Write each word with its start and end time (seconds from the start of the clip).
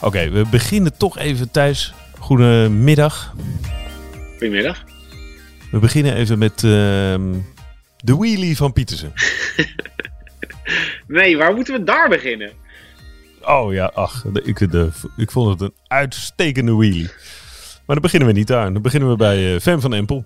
Oké, 0.00 0.30
we 0.30 0.44
beginnen 0.50 0.96
toch 0.96 1.18
even 1.18 1.50
thuis. 1.50 1.94
Goedemiddag. 2.18 3.34
Goedemiddag. 4.30 4.84
We 5.70 5.78
beginnen 5.78 6.14
even 6.14 6.38
met 6.38 6.64
ehm, 6.64 7.34
de 7.96 8.16
wheelie 8.16 8.56
van 8.56 8.72
Pietersen. 8.72 9.12
nee, 11.06 11.36
waar 11.36 11.54
moeten 11.54 11.74
we 11.74 11.84
daar 11.84 12.08
beginnen? 12.08 12.52
Oh 13.42 13.72
ja, 13.72 13.90
ach, 13.94 14.24
ik, 14.42 14.70
de, 14.70 14.90
ik 15.16 15.30
vond 15.30 15.50
het 15.50 15.60
een 15.60 15.74
uitstekende 15.86 16.74
wheelie. 16.74 17.10
Maar 17.86 17.96
dan 17.96 18.00
beginnen 18.00 18.28
we 18.28 18.34
niet 18.34 18.46
daar. 18.46 18.72
Dan 18.72 18.82
beginnen 18.82 19.10
we 19.10 19.16
bij 19.16 19.54
uh, 19.54 19.60
Fem 19.60 19.80
van 19.80 19.94
Empel. 19.94 20.24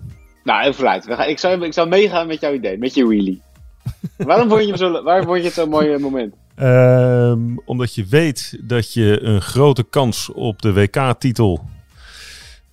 Nou, 0.49 0.61
even 0.61 0.73
vooruit. 0.73 1.05
We 1.05 1.15
gaan, 1.15 1.27
ik, 1.27 1.39
zou, 1.39 1.65
ik 1.65 1.73
zou 1.73 1.87
meegaan 1.87 2.27
met 2.27 2.39
jouw 2.39 2.53
idee, 2.53 2.77
met 2.77 2.93
je 2.93 3.07
wheelie. 3.07 3.41
waarom, 4.17 4.49
vond 4.49 4.67
je 4.67 4.77
zo, 4.77 5.03
waarom 5.03 5.25
vond 5.25 5.37
je 5.37 5.43
het 5.43 5.53
zo'n 5.53 5.69
mooi 5.69 5.97
moment? 5.97 6.33
Um, 6.59 7.61
omdat 7.65 7.95
je 7.95 8.05
weet 8.05 8.57
dat 8.61 8.93
je 8.93 9.19
een 9.21 9.41
grote 9.41 9.83
kans 9.83 10.31
op 10.31 10.61
de 10.61 10.73
WK-titel 10.73 11.65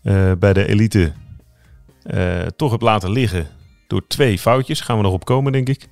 uh, 0.02 0.32
bij 0.38 0.52
de 0.52 0.66
elite 0.68 1.12
uh, 2.06 2.42
toch 2.42 2.70
hebt 2.70 2.82
laten 2.82 3.10
liggen 3.10 3.46
door 3.86 4.06
twee 4.06 4.38
foutjes. 4.38 4.80
Gaan 4.80 4.96
we 4.96 5.02
nog 5.02 5.12
op 5.12 5.24
komen, 5.24 5.52
denk 5.52 5.68
ik. 5.68 5.88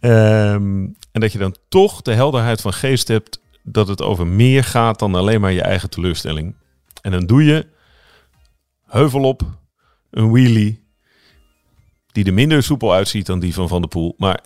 Um, 0.00 0.96
en 1.12 1.20
dat 1.20 1.32
je 1.32 1.38
dan 1.38 1.56
toch 1.68 2.02
de 2.02 2.12
helderheid 2.12 2.60
van 2.60 2.72
geest 2.72 3.08
hebt 3.08 3.40
dat 3.62 3.88
het 3.88 4.02
over 4.02 4.26
meer 4.26 4.64
gaat 4.64 4.98
dan 4.98 5.14
alleen 5.14 5.40
maar 5.40 5.52
je 5.52 5.62
eigen 5.62 5.90
teleurstelling. 5.90 6.54
En 7.02 7.10
dan 7.10 7.26
doe 7.26 7.44
je 7.44 7.66
heuvel 8.86 9.22
op, 9.22 9.42
een 10.10 10.30
wheelie, 10.30 10.86
die 12.12 12.24
er 12.24 12.34
minder 12.34 12.62
soepel 12.62 12.92
uitziet 12.92 13.26
dan 13.26 13.40
die 13.40 13.54
van 13.54 13.68
Van 13.68 13.80
der 13.80 13.90
Poel. 13.90 14.14
Maar 14.16 14.40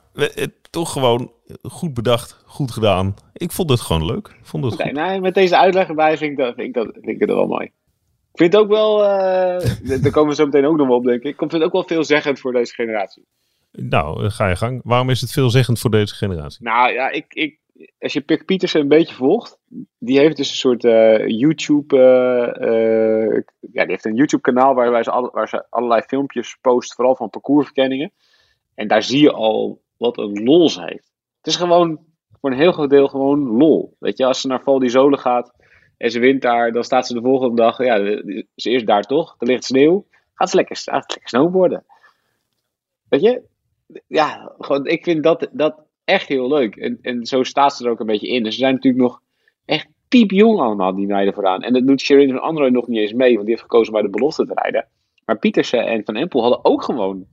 toch 0.71 0.93
gewoon 0.93 1.33
goed 1.62 1.95
bedacht, 1.95 2.43
goed 2.47 2.71
gedaan. 2.71 3.15
Ik 3.32 3.52
vond 3.52 3.71
het 3.71 3.80
gewoon 3.80 4.07
leuk. 4.07 4.37
Vond 4.43 4.65
het 4.65 4.74
okay, 4.74 4.90
nou, 4.90 5.21
met 5.21 5.35
deze 5.35 5.59
uitleg 5.59 5.88
erbij 5.88 6.16
vind 6.16 6.30
ik, 6.30 6.37
dat, 6.37 6.55
vind, 6.55 6.66
ik 6.66 6.74
dat, 6.74 6.90
vind 6.93 7.07
ik 7.07 7.21
het 7.21 7.29
wel 7.29 7.46
mooi. 7.46 7.65
Ik 7.65 8.38
vind 8.38 8.52
het 8.52 8.63
ook 8.63 8.68
wel, 8.68 9.01
uh, 9.05 10.02
daar 10.02 10.10
komen 10.10 10.30
we 10.30 10.35
zo 10.35 10.45
meteen 10.45 10.66
ook 10.66 10.77
nog 10.77 10.87
wel 10.87 10.96
op 10.96 11.05
denk 11.05 11.23
ik. 11.23 11.30
Ik 11.30 11.38
vind 11.38 11.52
het 11.52 11.63
ook 11.63 11.73
wel 11.73 11.87
veelzeggend 11.87 12.40
voor 12.40 12.52
deze 12.52 12.74
generatie. 12.74 13.27
Nou, 13.73 14.30
ga 14.30 14.49
je 14.49 14.57
gang. 14.57 14.80
Waarom 14.85 15.10
is 15.10 15.21
het 15.21 15.33
veelzeggend 15.33 15.79
voor 15.79 15.90
deze 15.90 16.15
generatie? 16.15 16.65
Nou 16.65 16.93
ja, 16.93 17.10
ik, 17.10 17.24
ik, 17.29 17.59
als 17.98 18.12
je 18.12 18.20
Pik 18.20 18.45
Pietersen 18.45 18.80
een 18.80 18.88
beetje 18.88 19.15
volgt, 19.15 19.59
die 19.98 20.18
heeft 20.18 20.37
dus 20.37 20.51
een 20.51 20.56
soort 20.56 20.84
uh, 20.84 21.26
YouTube, 21.26 21.96
uh, 21.96 22.68
uh, 22.68 23.42
ja, 23.60 23.82
die 23.82 23.90
heeft 23.90 24.04
een 24.04 24.15
YouTube 24.15 24.42
kanaal 24.42 24.74
waar, 24.74 25.04
ze, 25.04 25.30
waar 25.32 25.48
ze 25.48 25.66
allerlei 25.70 26.02
filmpjes 26.02 26.59
post, 26.60 26.95
vooral 26.95 27.16
van 27.16 27.30
parcoursverkenningen. 27.30 28.12
En 28.74 28.88
daar 28.88 29.02
zie 29.02 29.20
je 29.20 29.32
al 29.32 29.82
wat 29.96 30.18
een 30.18 30.43
lol 30.43 30.68
ze 30.68 30.80
heeft. 30.80 31.12
Het 31.37 31.46
is 31.46 31.56
gewoon 31.56 32.00
voor 32.40 32.50
een 32.50 32.56
heel 32.56 32.73
groot 32.73 32.90
deel 32.90 33.09
gewoon 33.09 33.40
lol. 33.40 33.96
Weet 33.98 34.18
je, 34.18 34.24
als 34.24 34.40
ze 34.40 34.46
naar 34.46 34.62
Val 34.62 34.78
di 34.78 34.88
Zole 34.88 35.18
gaat 35.18 35.52
en 35.96 36.10
ze 36.10 36.18
wint 36.18 36.43
daar, 36.43 36.73
dan 36.73 36.84
staat 36.84 37.06
ze 37.06 37.15
de 37.15 37.20
volgende 37.20 37.56
dag, 37.56 37.78
ja, 37.78 37.96
ze 38.54 38.70
is 38.70 38.84
daar 38.84 39.02
toch, 39.02 39.34
er 39.38 39.46
ligt 39.46 39.65
sneeuw, 39.65 40.06
gaat 40.34 40.50
ze 40.50 40.56
lekker, 40.56 40.76
gaat 40.76 41.04
ze 41.04 41.15
lekker 41.15 41.28
snowboarden. 41.28 41.84
Weet 43.09 43.20
je, 43.20 43.43
ja, 44.06 44.54
gewoon, 44.59 44.87
ik 44.87 45.04
vind 45.04 45.23
dat, 45.23 45.48
dat 45.52 45.84
echt 46.05 46.29
heel 46.29 46.49
leuk. 46.49 46.77
En, 46.77 46.99
en 47.03 47.27
zo 47.27 47.43
staat 47.43 47.77
ze 47.77 47.85
er 47.85 47.91
ook 47.91 48.01
een 48.01 48.07
beetje 48.07 48.29
in. 48.29 48.43
Dus 48.43 48.55
ze 48.55 48.61
zijn 48.61 48.75
natuurlijk 48.75 49.03
nog 49.03 49.21
echt 49.65 49.89
piepjong 50.09 50.61
allemaal, 50.61 50.95
die 50.95 51.07
meiden 51.07 51.35
vooraan. 51.35 51.63
En 51.63 51.73
dat 51.73 51.87
doet 51.87 52.01
Shirin 52.01 52.31
van 52.31 52.43
Android 52.43 52.73
nog 52.73 52.87
niet 52.87 53.01
eens 53.01 53.13
mee, 53.13 53.33
want 53.33 53.41
die 53.41 53.51
heeft 53.51 53.63
gekozen 53.63 53.93
bij 53.93 54.03
de 54.03 54.11
belofte 54.11 54.47
te 54.47 54.55
rijden. 54.55 54.89
Maar 55.25 55.39
Pietersen 55.39 55.87
en 55.87 56.05
Van 56.05 56.17
Empel 56.17 56.41
hadden 56.41 56.65
ook 56.65 56.83
gewoon 56.83 57.27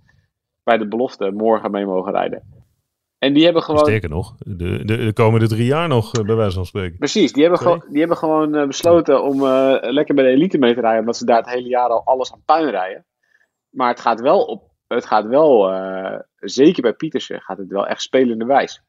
bij 0.64 0.78
de 0.78 0.88
belofte 0.88 1.32
morgen 1.32 1.72
mee 1.72 1.86
mogen 1.86 2.12
rijden. 2.12 2.44
En 3.20 3.34
die 3.34 3.44
hebben 3.44 3.64
gewoon. 3.64 3.80
Sterker 3.80 4.10
nog, 4.10 4.36
de, 4.38 4.86
de, 4.86 4.98
de 4.98 5.14
komende 5.14 5.48
drie 5.48 5.66
jaar 5.66 5.88
nog, 5.88 6.14
eh, 6.14 6.26
bij 6.26 6.36
wijze 6.36 6.56
van 6.56 6.66
spreken. 6.66 6.98
Precies, 6.98 7.34
die 7.34 7.42
hebben, 7.42 7.62
gewoon, 7.62 7.84
die 7.90 8.00
hebben 8.00 8.18
gewoon 8.18 8.56
uh, 8.56 8.68
besloten 8.68 9.24
om 9.24 9.42
uh, 9.42 9.76
lekker 9.80 10.16
bij 10.16 10.24
de 10.24 10.30
elite 10.30 10.58
mee 10.58 10.74
te 10.74 10.82
rijden, 10.82 11.00
omdat 11.00 11.18
ze 11.18 11.26
daar 11.26 11.38
het 11.38 11.50
hele 11.50 11.68
jaar 11.68 11.90
al 11.90 12.04
alles 12.06 12.34
aan 12.34 12.42
puin 12.46 12.70
rijden. 12.70 13.06
Maar 13.70 13.90
het 13.90 14.00
gaat 14.00 14.22
wel 14.22 14.44
op. 14.44 14.69
Het 14.96 15.06
gaat 15.06 15.26
wel, 15.26 15.74
uh, 15.74 16.20
zeker 16.36 16.82
bij 16.82 16.94
Pietersen, 16.94 17.42
gaat 17.42 17.58
het 17.58 17.68
wel 17.68 17.88
echt 17.88 18.02
spelende 18.02 18.46
wijs. 18.46 18.82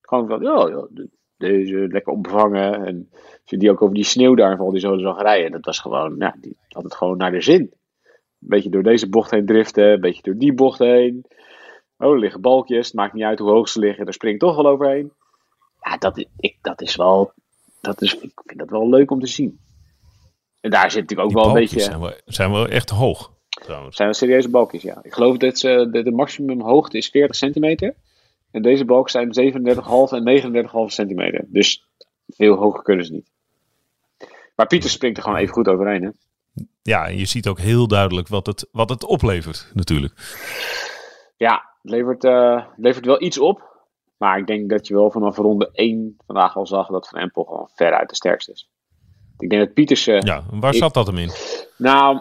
Gewoon 0.00 0.26
van, 0.26 0.42
ja, 0.42 0.68
ja 0.68 1.06
deze 1.36 1.86
lekker 1.88 2.12
opvangen. 2.12 2.86
En 2.86 3.08
als 3.12 3.50
je 3.50 3.56
die 3.56 3.70
ook 3.70 3.82
over 3.82 3.94
die 3.94 4.04
sneeuw 4.04 4.34
daar 4.34 4.56
val 4.56 4.70
die 4.70 4.80
zo 4.80 4.98
zag 4.98 5.20
rijden, 5.20 5.50
dat 5.50 5.64
was 5.64 5.78
gewoon, 5.78 6.14
ja, 6.18 6.36
die 6.40 6.56
had 6.68 6.82
het 6.82 6.94
gewoon 6.94 7.16
naar 7.16 7.30
de 7.30 7.40
zin. 7.40 7.60
Een 7.60 8.48
beetje 8.48 8.70
door 8.70 8.82
deze 8.82 9.08
bocht 9.08 9.30
heen 9.30 9.46
driften, 9.46 9.92
een 9.92 10.00
beetje 10.00 10.22
door 10.22 10.36
die 10.36 10.54
bocht 10.54 10.78
heen. 10.78 11.24
Oh, 11.98 12.12
er 12.12 12.18
liggen 12.18 12.40
balkjes. 12.40 12.86
Het 12.86 12.94
maakt 12.94 13.12
niet 13.12 13.24
uit 13.24 13.38
hoe 13.38 13.50
hoog 13.50 13.68
ze 13.68 13.78
liggen. 13.78 14.04
Daar 14.04 14.14
springt 14.14 14.40
toch 14.40 14.56
wel 14.56 14.66
overheen. 14.66 15.12
Ja, 15.80 15.96
dat, 15.96 16.26
ik, 16.36 16.56
dat 16.62 16.80
is 16.80 16.96
wel. 16.96 17.32
Dat 17.80 18.02
is, 18.02 18.18
ik 18.18 18.42
vind 18.46 18.58
dat 18.58 18.70
wel 18.70 18.88
leuk 18.88 19.10
om 19.10 19.20
te 19.20 19.26
zien. 19.26 19.60
En 20.60 20.70
daar 20.70 20.90
zit 20.90 21.00
natuurlijk 21.00 21.28
ook 21.28 21.34
Die 21.34 21.42
wel 21.42 21.54
een 21.54 21.60
beetje. 21.60 21.80
Zijn 21.80 22.00
wel, 22.00 22.12
zijn 22.24 22.50
wel 22.50 22.68
echt 22.68 22.90
hoog. 22.90 23.32
Trouwens. 23.60 23.96
Zijn 23.96 24.08
wel 24.08 24.18
serieuze 24.18 24.48
balkjes, 24.50 24.82
ja. 24.82 24.98
Ik 25.02 25.12
geloof 25.12 25.36
dat 25.36 25.58
ze, 25.58 25.88
de, 25.90 26.02
de 26.02 26.10
maximum 26.10 26.60
hoogte 26.60 26.96
is 26.96 27.08
40 27.08 27.36
centimeter. 27.36 27.94
En 28.50 28.62
deze 28.62 28.84
balken 28.84 29.10
zijn 29.10 29.52
37,5 29.52 29.62
en 30.10 30.66
39,5 30.66 30.70
centimeter. 30.86 31.44
Dus 31.46 31.88
veel 32.28 32.54
hoger 32.54 32.82
kunnen 32.82 33.04
ze 33.04 33.12
niet. 33.12 33.30
Maar 34.56 34.66
Pieter 34.66 34.90
springt 34.90 35.16
er 35.16 35.22
gewoon 35.22 35.38
even 35.38 35.54
goed 35.54 35.68
overheen, 35.68 36.02
hè? 36.02 36.10
Ja, 36.82 37.06
en 37.06 37.18
je 37.18 37.24
ziet 37.24 37.48
ook 37.48 37.58
heel 37.58 37.88
duidelijk 37.88 38.28
wat 38.28 38.46
het, 38.46 38.68
wat 38.72 38.88
het 38.88 39.04
oplevert, 39.04 39.70
natuurlijk. 39.74 40.14
Ja, 41.36 41.54
het 41.82 41.90
levert, 41.90 42.24
uh, 42.24 42.64
levert 42.76 43.06
wel 43.06 43.22
iets 43.22 43.38
op. 43.38 43.66
Maar 44.16 44.38
ik 44.38 44.46
denk 44.46 44.70
dat 44.70 44.86
je 44.86 44.94
wel 44.94 45.10
vanaf 45.10 45.36
ronde 45.36 45.70
1 45.72 46.16
vandaag 46.26 46.56
al 46.56 46.66
zag 46.66 46.86
dat 46.86 47.08
Van 47.08 47.18
Empel 47.18 47.44
gewoon 47.44 47.70
veruit 47.74 48.08
de 48.08 48.14
sterkste 48.14 48.52
is. 48.52 48.70
Ik 49.38 49.48
denk 49.48 49.62
dat 49.62 49.74
Pietersen... 49.74 50.26
Ja, 50.26 50.42
waar 50.50 50.74
zat 50.74 50.94
dat 50.94 51.06
hem 51.06 51.18
in? 51.18 51.30
Nou, 51.76 52.20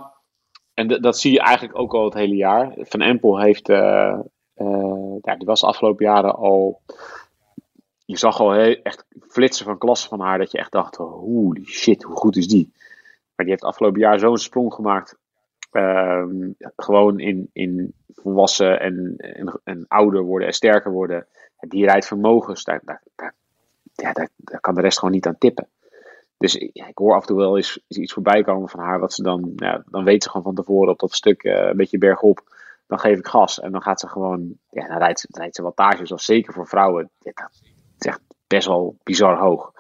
en 0.77 0.87
dat 0.87 1.19
zie 1.19 1.31
je 1.31 1.39
eigenlijk 1.39 1.79
ook 1.79 1.93
al 1.93 2.03
het 2.05 2.13
hele 2.13 2.35
jaar. 2.35 2.73
Van 2.77 3.01
Empel 3.01 3.39
heeft... 3.39 3.69
Uh, 3.69 4.19
ja, 5.21 5.35
die 5.35 5.45
was 5.45 5.59
de 5.59 5.67
afgelopen 5.67 6.05
jaren 6.05 6.35
al... 6.35 6.81
Je 8.05 8.17
zag 8.17 8.39
al 8.39 8.53
heel, 8.53 8.75
echt 8.83 9.05
flitsen 9.27 9.65
van 9.65 9.77
klassen 9.77 10.09
van 10.09 10.19
haar. 10.19 10.37
Dat 10.37 10.51
je 10.51 10.57
echt 10.57 10.71
dacht, 10.71 10.95
holy 10.95 11.63
shit, 11.65 12.03
hoe 12.03 12.15
goed 12.15 12.35
is 12.35 12.47
die? 12.47 12.71
Maar 13.35 13.45
die 13.45 13.49
heeft 13.49 13.63
afgelopen 13.63 13.99
jaar 13.99 14.19
zo'n 14.19 14.37
sprong 14.37 14.73
gemaakt. 14.73 15.17
Uh, 15.71 16.25
gewoon 16.75 17.19
in, 17.19 17.49
in 17.53 17.93
volwassen 18.13 18.79
en, 18.79 19.15
en, 19.63 19.85
ouder 19.87 20.21
worden 20.21 20.47
en 20.47 20.53
sterker 20.53 20.91
worden. 20.91 21.27
Die 21.59 21.85
rijdt 21.85 22.07
vermogens, 22.07 22.63
daar, 22.63 22.81
daar, 22.83 23.33
ja, 23.93 24.11
daar, 24.11 24.59
kan 24.59 24.75
de 24.75 24.81
rest 24.81 24.99
gewoon 24.99 25.13
niet 25.13 25.27
aan 25.27 25.37
tippen. 25.37 25.67
Dus 26.37 26.55
ik 26.55 26.97
hoor 26.97 27.15
af 27.15 27.21
en 27.21 27.27
toe 27.27 27.37
wel 27.37 27.57
eens 27.57 27.79
iets 27.87 28.13
voorbij 28.13 28.43
komen 28.43 28.69
van 28.69 28.79
haar. 28.79 28.99
Wat 28.99 29.13
ze 29.13 29.23
dan, 29.23 29.51
ja, 29.55 29.83
dan 29.85 30.03
weet 30.03 30.23
ze 30.23 30.29
gewoon 30.29 30.45
van 30.45 30.55
tevoren 30.55 30.91
op 30.91 30.99
dat 30.99 31.13
stuk 31.13 31.43
uh, 31.43 31.53
een 31.53 31.77
beetje 31.77 31.97
bergop. 31.97 32.55
Dan 32.87 32.99
geef 32.99 33.17
ik 33.17 33.27
gas 33.27 33.59
en 33.59 33.71
dan 33.71 33.81
gaat 33.81 33.99
ze 33.99 34.07
gewoon, 34.07 34.57
ja, 34.69 34.87
dan 34.87 34.97
rijdt, 34.97 35.25
rijdt 35.29 35.55
ze 35.55 35.61
wattages. 35.61 36.11
Als 36.11 36.25
zeker 36.25 36.53
voor 36.53 36.67
vrouwen. 36.67 37.09
Ja, 37.19 37.49
is 37.97 38.05
echt 38.05 38.21
best 38.47 38.67
wel 38.67 38.97
bizar 39.03 39.37
hoog. 39.37 39.73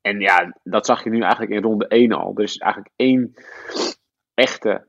En 0.00 0.20
ja, 0.20 0.56
dat 0.62 0.86
zag 0.86 1.04
je 1.04 1.10
nu 1.10 1.20
eigenlijk 1.20 1.52
in 1.52 1.62
ronde 1.62 1.86
1 1.86 2.12
al. 2.12 2.32
Er 2.34 2.42
is 2.42 2.56
eigenlijk 2.56 2.92
één 2.96 3.34
echte 4.34 4.86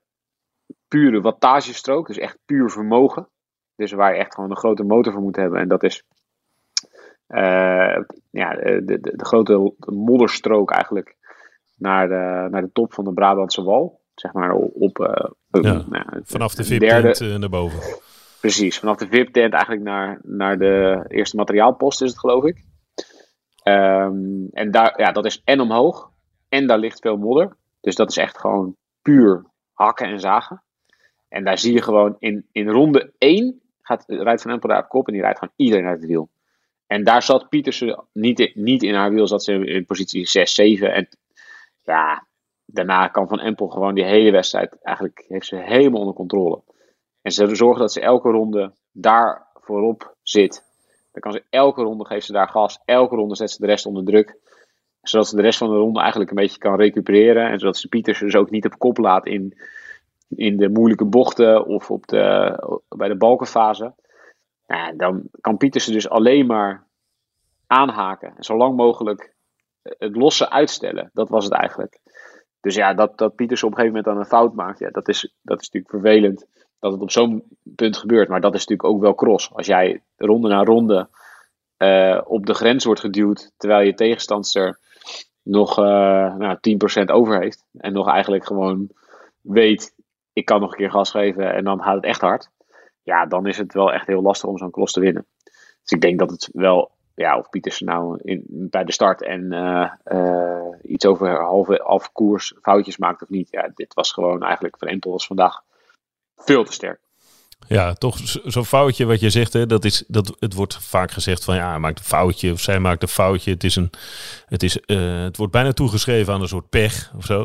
pure 0.87 1.21
wattagestrook. 1.21 2.07
Dus 2.07 2.17
echt 2.17 2.37
puur 2.45 2.69
vermogen. 2.69 3.29
Dus 3.75 3.91
waar 3.91 4.13
je 4.13 4.19
echt 4.19 4.33
gewoon 4.33 4.49
een 4.49 4.57
grote 4.57 4.83
motor 4.83 5.13
voor 5.13 5.21
moet 5.21 5.35
hebben. 5.35 5.59
En 5.59 5.67
dat 5.67 5.83
is 5.83 6.03
uh, 7.29 7.99
ja, 8.29 8.55
de, 8.55 8.81
de, 8.85 8.99
de, 8.99 9.25
grote 9.25 9.73
modderstrook 9.85 10.71
eigenlijk 10.71 11.15
naar 11.77 12.07
de, 12.07 12.47
naar 12.51 12.61
de 12.61 12.71
top 12.71 12.93
van 12.93 13.03
de 13.03 13.13
Brabantse 13.13 13.63
wal. 13.63 14.01
Zeg 14.15 14.33
maar 14.33 14.53
op... 14.55 14.99
Uh, 14.99 15.61
ja, 15.63 15.85
nou, 15.89 16.05
vanaf 16.23 16.55
de 16.55 16.63
VIP-tent 16.63 17.19
uh, 17.19 17.35
naar 17.35 17.49
boven. 17.49 17.79
Precies, 18.39 18.79
vanaf 18.79 18.97
de 18.97 19.07
VIP-tent 19.07 19.53
eigenlijk 19.53 19.83
naar, 19.83 20.19
naar 20.23 20.57
de 20.57 21.05
eerste 21.07 21.35
materiaalpost 21.35 22.01
is 22.01 22.09
het 22.09 22.19
geloof 22.19 22.43
ik. 22.43 22.65
Um, 23.63 24.47
en 24.51 24.71
daar, 24.71 25.01
ja, 25.01 25.11
dat 25.11 25.25
is 25.25 25.41
en 25.43 25.59
omhoog. 25.59 26.11
En 26.49 26.67
daar 26.67 26.77
ligt 26.77 26.99
veel 26.99 27.17
modder. 27.17 27.55
Dus 27.81 27.95
dat 27.95 28.09
is 28.09 28.17
echt 28.17 28.37
gewoon 28.37 28.75
puur 29.01 29.45
hakken 29.73 30.07
en 30.07 30.19
zagen. 30.19 30.63
En 31.29 31.43
daar 31.43 31.57
zie 31.57 31.73
je 31.73 31.81
gewoon 31.81 32.15
in, 32.19 32.45
in 32.51 32.69
ronde 32.69 33.13
1 33.17 33.61
gaat, 33.81 34.03
rijdt 34.07 34.41
Van 34.41 34.51
Empel 34.51 34.69
daar 34.69 34.83
op 34.83 34.89
kop 34.89 35.07
en 35.07 35.13
die 35.13 35.21
rijdt 35.21 35.39
gewoon 35.39 35.53
iedereen 35.55 35.85
uit 35.85 35.99
het 35.99 36.07
wiel. 36.07 36.29
En 36.87 37.03
daar 37.03 37.23
zat 37.23 37.49
Pietersen 37.49 38.03
niet, 38.11 38.39
in, 38.39 38.51
niet 38.53 38.83
in 38.83 38.93
haar 38.93 39.13
wiel, 39.13 39.27
zat 39.27 39.43
ze 39.43 39.53
in 39.53 39.85
positie 39.85 40.27
6, 40.27 40.53
7. 40.53 40.93
En 40.93 41.07
ja, 41.83 42.25
daarna 42.65 43.07
kan 43.07 43.27
Van 43.27 43.39
Empel 43.39 43.67
gewoon 43.67 43.95
die 43.95 44.05
hele 44.05 44.31
wedstrijd, 44.31 44.77
eigenlijk 44.81 45.25
heeft 45.27 45.45
ze 45.45 45.55
helemaal 45.55 45.99
onder 45.99 46.15
controle. 46.15 46.61
En 47.21 47.31
ze 47.31 47.55
zorgen 47.55 47.81
dat 47.81 47.91
ze 47.91 48.01
elke 48.01 48.29
ronde 48.29 48.71
daar 48.91 49.47
voorop 49.53 50.15
zit. 50.23 50.65
Dan 51.11 51.21
kan 51.21 51.31
ze 51.31 51.43
elke 51.49 51.81
ronde 51.81 52.05
geeft 52.05 52.25
ze 52.25 52.31
daar 52.31 52.49
gas, 52.49 52.79
elke 52.85 53.15
ronde 53.15 53.35
zet 53.35 53.51
ze 53.51 53.61
de 53.61 53.67
rest 53.67 53.85
onder 53.85 54.05
druk. 54.05 54.37
Zodat 55.01 55.27
ze 55.27 55.35
de 55.35 55.41
rest 55.41 55.57
van 55.57 55.69
de 55.69 55.75
ronde 55.75 55.99
eigenlijk 55.99 56.29
een 56.29 56.35
beetje 56.35 56.57
kan 56.57 56.75
recupereren. 56.75 57.49
En 57.49 57.59
zodat 57.59 57.77
ze 57.77 57.87
Pietersen 57.87 58.25
dus 58.25 58.35
ook 58.35 58.49
niet 58.49 58.65
op 58.65 58.77
kop 58.77 58.97
laat 58.97 59.25
in, 59.25 59.57
in 60.27 60.57
de 60.57 60.69
moeilijke 60.69 61.05
bochten 61.05 61.65
of 61.65 61.91
op 61.91 62.07
de, 62.07 62.55
bij 62.89 63.07
de 63.07 63.17
balkenfase. 63.17 63.93
Nou, 64.67 64.95
dan 64.95 65.23
kan 65.41 65.57
Pietersen 65.57 65.93
dus 65.93 66.09
alleen 66.09 66.45
maar 66.45 66.87
aanhaken. 67.67 68.33
En 68.37 68.43
zo 68.43 68.57
lang 68.57 68.75
mogelijk 68.75 69.33
het 69.81 70.15
losse 70.15 70.49
uitstellen. 70.49 71.09
Dat 71.13 71.29
was 71.29 71.43
het 71.43 71.53
eigenlijk. 71.53 71.99
Dus 72.61 72.75
ja, 72.75 72.93
dat, 72.93 73.17
dat 73.17 73.35
Pietersen 73.35 73.67
op 73.67 73.73
een 73.73 73.79
gegeven 73.79 73.97
moment 73.97 74.15
dan 74.15 74.23
een 74.23 74.39
fout 74.39 74.55
maakt, 74.55 74.79
ja, 74.79 74.89
dat, 74.89 75.07
is, 75.07 75.33
dat 75.41 75.61
is 75.61 75.69
natuurlijk 75.69 76.03
vervelend 76.03 76.45
dat 76.79 76.91
het 76.91 77.01
op 77.01 77.11
zo'n 77.11 77.43
punt 77.75 77.97
gebeurt. 77.97 78.29
Maar 78.29 78.41
dat 78.41 78.53
is 78.53 78.59
natuurlijk 78.59 78.89
ook 78.89 79.01
wel 79.01 79.15
cross. 79.15 79.53
Als 79.53 79.65
jij 79.65 80.03
ronde 80.15 80.47
na 80.47 80.63
ronde 80.63 81.09
uh, 81.77 82.21
op 82.23 82.45
de 82.45 82.53
grens 82.53 82.85
wordt 82.85 82.99
geduwd, 82.99 83.51
terwijl 83.57 83.85
je 83.85 83.93
tegenstander 83.93 84.79
nog 85.43 85.79
uh, 85.79 85.85
nou, 86.35 86.57
10% 87.01 87.03
over 87.05 87.39
heeft. 87.41 87.65
En 87.77 87.93
nog 87.93 88.07
eigenlijk 88.07 88.45
gewoon 88.45 88.89
weet, 89.41 89.93
ik 90.33 90.45
kan 90.45 90.59
nog 90.59 90.71
een 90.71 90.77
keer 90.77 90.91
gas 90.91 91.11
geven 91.11 91.53
en 91.53 91.63
dan 91.63 91.81
gaat 91.81 91.95
het 91.95 92.03
echt 92.03 92.21
hard. 92.21 92.49
Ja, 93.07 93.25
dan 93.25 93.45
is 93.45 93.57
het 93.57 93.73
wel 93.73 93.93
echt 93.93 94.07
heel 94.07 94.21
lastig 94.21 94.49
om 94.49 94.57
zo'n 94.57 94.71
cross 94.71 94.93
te 94.93 94.99
winnen. 94.99 95.25
Dus 95.81 95.91
ik 95.91 96.01
denk 96.01 96.19
dat 96.19 96.29
het 96.29 96.49
wel 96.53 96.91
ja, 97.15 97.37
of 97.37 97.49
Pietersen 97.49 97.85
nou 97.85 98.19
in, 98.23 98.43
bij 98.49 98.83
de 98.83 98.91
start 98.91 99.23
en 99.23 99.53
uh, 99.53 99.91
uh, 100.05 100.91
iets 100.91 101.05
over 101.05 101.41
halve 101.41 101.81
afkoers 101.81 102.53
foutjes 102.61 102.97
maakt 102.97 103.21
of 103.21 103.29
niet. 103.29 103.47
Ja, 103.51 103.71
dit 103.75 103.93
was 103.93 104.11
gewoon 104.11 104.43
eigenlijk 104.43 104.77
van 104.77 104.87
Empel 104.87 105.11
was 105.11 105.27
vandaag 105.27 105.61
veel 106.35 106.63
te 106.63 106.71
sterk. 106.71 106.99
Ja, 107.67 107.93
toch 107.93 108.17
zo'n 108.43 108.65
foutje 108.65 109.05
wat 109.05 109.19
je 109.19 109.29
zegt, 109.29 109.53
hè, 109.53 109.65
dat 109.65 109.85
is, 109.85 110.03
dat, 110.07 110.35
het 110.39 110.53
wordt 110.53 110.77
vaak 110.77 111.11
gezegd 111.11 111.43
van 111.43 111.55
ja, 111.55 111.69
hij 111.69 111.79
maakt 111.79 111.99
een 111.99 112.05
foutje 112.05 112.51
of 112.51 112.59
zij 112.59 112.79
maakt 112.79 113.01
een 113.01 113.07
foutje. 113.07 113.51
Het, 113.51 113.63
is 113.63 113.75
een, 113.75 113.89
het, 114.45 114.63
is, 114.63 114.79
uh, 114.85 115.23
het 115.23 115.37
wordt 115.37 115.51
bijna 115.51 115.71
toegeschreven 115.71 116.33
aan 116.33 116.41
een 116.41 116.47
soort 116.47 116.69
pech 116.69 117.11
of 117.15 117.25
zo. 117.25 117.39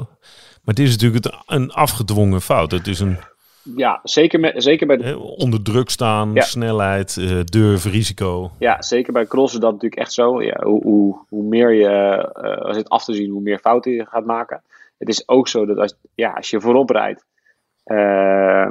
Maar 0.62 0.74
het 0.74 0.78
is 0.78 0.90
natuurlijk 0.90 1.34
een 1.46 1.72
afgedwongen 1.72 2.40
fout. 2.40 2.70
Het 2.70 2.86
is 2.86 3.00
een 3.00 3.18
ja, 3.76 4.00
zeker, 4.02 4.40
met, 4.40 4.62
zeker 4.62 4.86
bij 4.86 4.96
de... 4.96 5.18
Onder 5.18 5.62
druk 5.62 5.90
staan, 5.90 6.32
snelheid, 6.34 7.16
uh, 7.16 7.40
durf, 7.44 7.84
risico. 7.84 8.50
Ja, 8.58 8.82
zeker 8.82 9.12
bij 9.12 9.26
cross 9.26 9.54
is 9.54 9.60
dat 9.60 9.72
natuurlijk 9.72 10.00
echt 10.00 10.12
zo. 10.12 10.42
Ja, 10.42 10.60
hoe, 10.62 10.82
hoe, 10.82 11.18
hoe 11.28 11.44
meer 11.44 11.72
je 11.72 11.88
uh, 12.42 12.66
als 12.66 12.76
het 12.76 12.88
af 12.88 13.04
te 13.04 13.14
zien, 13.14 13.30
hoe 13.30 13.40
meer 13.40 13.58
fouten 13.58 13.92
je 13.92 14.06
gaat 14.06 14.24
maken. 14.24 14.62
Het 14.98 15.08
is 15.08 15.28
ook 15.28 15.48
zo 15.48 15.66
dat 15.66 15.78
als, 15.78 15.94
ja, 16.14 16.30
als 16.30 16.50
je 16.50 16.60
voorop 16.60 16.90
rijdt, 16.90 17.24
uh, 17.86 18.68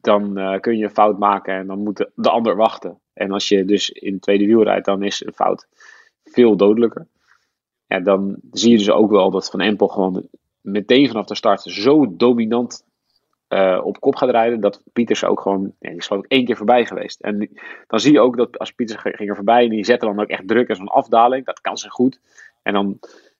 dan 0.00 0.38
uh, 0.38 0.60
kun 0.60 0.76
je 0.76 0.84
een 0.84 0.90
fout 0.90 1.18
maken 1.18 1.54
en 1.54 1.66
dan 1.66 1.78
moet 1.78 1.96
de, 1.96 2.10
de, 2.14 2.30
ander 2.30 2.56
wachten. 2.56 2.98
En 3.12 3.32
als 3.32 3.48
je 3.48 3.64
dus 3.64 3.90
in 3.90 4.12
het 4.12 4.22
tweede 4.22 4.46
wiel 4.46 4.62
rijdt, 4.62 4.86
dan 4.86 5.02
is 5.02 5.24
een 5.24 5.32
fout 5.32 5.66
veel 6.24 6.56
dodelijker. 6.56 7.06
Ja, 7.86 8.00
dan 8.00 8.36
zie 8.52 8.70
je 8.70 8.78
dus 8.78 8.90
ook 8.90 9.10
wel 9.10 9.30
dat 9.30 9.50
Van 9.50 9.60
Empel 9.60 9.88
gewoon 9.88 10.28
meteen 10.60 11.06
vanaf 11.06 11.26
de 11.26 11.34
start 11.34 11.62
zo 11.62 12.16
dominant 12.16 12.84
uh, 13.48 13.80
op 13.84 14.00
kop 14.00 14.16
gaat 14.16 14.30
rijden, 14.30 14.60
dat 14.60 14.82
Pieters 14.92 15.24
ook 15.24 15.40
gewoon, 15.40 15.72
die 15.78 15.96
is 15.96 16.08
één 16.28 16.44
keer 16.44 16.56
voorbij 16.56 16.86
geweest. 16.86 17.20
En 17.20 17.50
dan 17.86 18.00
zie 18.00 18.12
je 18.12 18.20
ook 18.20 18.36
dat 18.36 18.58
als 18.58 18.72
Pieters 18.72 19.00
ging 19.00 19.28
er 19.30 19.34
voorbij 19.34 19.64
en 19.64 19.70
die 19.70 19.84
zette 19.84 20.06
dan 20.06 20.20
ook 20.20 20.28
echt 20.28 20.48
druk 20.48 20.68
en 20.68 20.76
zo'n 20.76 20.88
afdaling, 20.88 21.44
dat 21.44 21.60
kan 21.60 21.78
ze 21.78 21.90
goed. 21.90 22.20
En 22.62 22.72
dan 22.72 22.98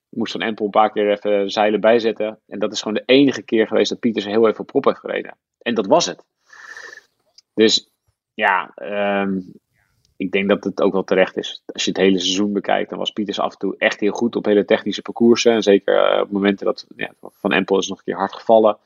moest 0.09 0.31
Van 0.31 0.41
Empel 0.41 0.65
een 0.65 0.71
paar 0.71 0.91
keer 0.91 1.11
even 1.11 1.51
zeilen 1.51 1.81
bijzetten. 1.81 2.39
En 2.47 2.59
dat 2.59 2.71
is 2.71 2.81
gewoon 2.81 2.97
de 2.97 3.13
enige 3.13 3.41
keer 3.41 3.67
geweest 3.67 3.89
dat 3.89 3.99
Pieters 3.99 4.25
heel 4.25 4.47
even 4.47 4.59
op 4.59 4.71
kop 4.71 4.85
heeft 4.85 4.99
gereden. 4.99 5.37
En 5.61 5.73
dat 5.73 5.87
was 5.87 6.05
het. 6.05 6.23
Dus 7.53 7.89
ja, 8.33 8.71
um, 9.21 9.53
ik 10.17 10.31
denk 10.31 10.49
dat 10.49 10.63
het 10.63 10.81
ook 10.81 10.93
wel 10.93 11.03
terecht 11.03 11.37
is. 11.37 11.63
Als 11.65 11.83
je 11.83 11.89
het 11.89 11.99
hele 11.99 12.19
seizoen 12.19 12.53
bekijkt, 12.53 12.89
dan 12.89 12.99
was 12.99 13.11
Pieters 13.11 13.39
af 13.39 13.51
en 13.51 13.57
toe 13.57 13.75
echt 13.77 13.99
heel 13.99 14.11
goed 14.11 14.35
op 14.35 14.45
hele 14.45 14.65
technische 14.65 15.01
parcoursen. 15.01 15.53
En 15.53 15.63
zeker 15.63 16.13
uh, 16.15 16.21
op 16.21 16.31
momenten 16.31 16.65
dat 16.65 16.85
ja, 16.95 17.11
Van 17.21 17.51
Empel 17.51 17.77
is 17.77 17.87
nog 17.87 17.97
een 17.97 18.03
keer 18.03 18.15
hard 18.15 18.33
gevallen. 18.33 18.77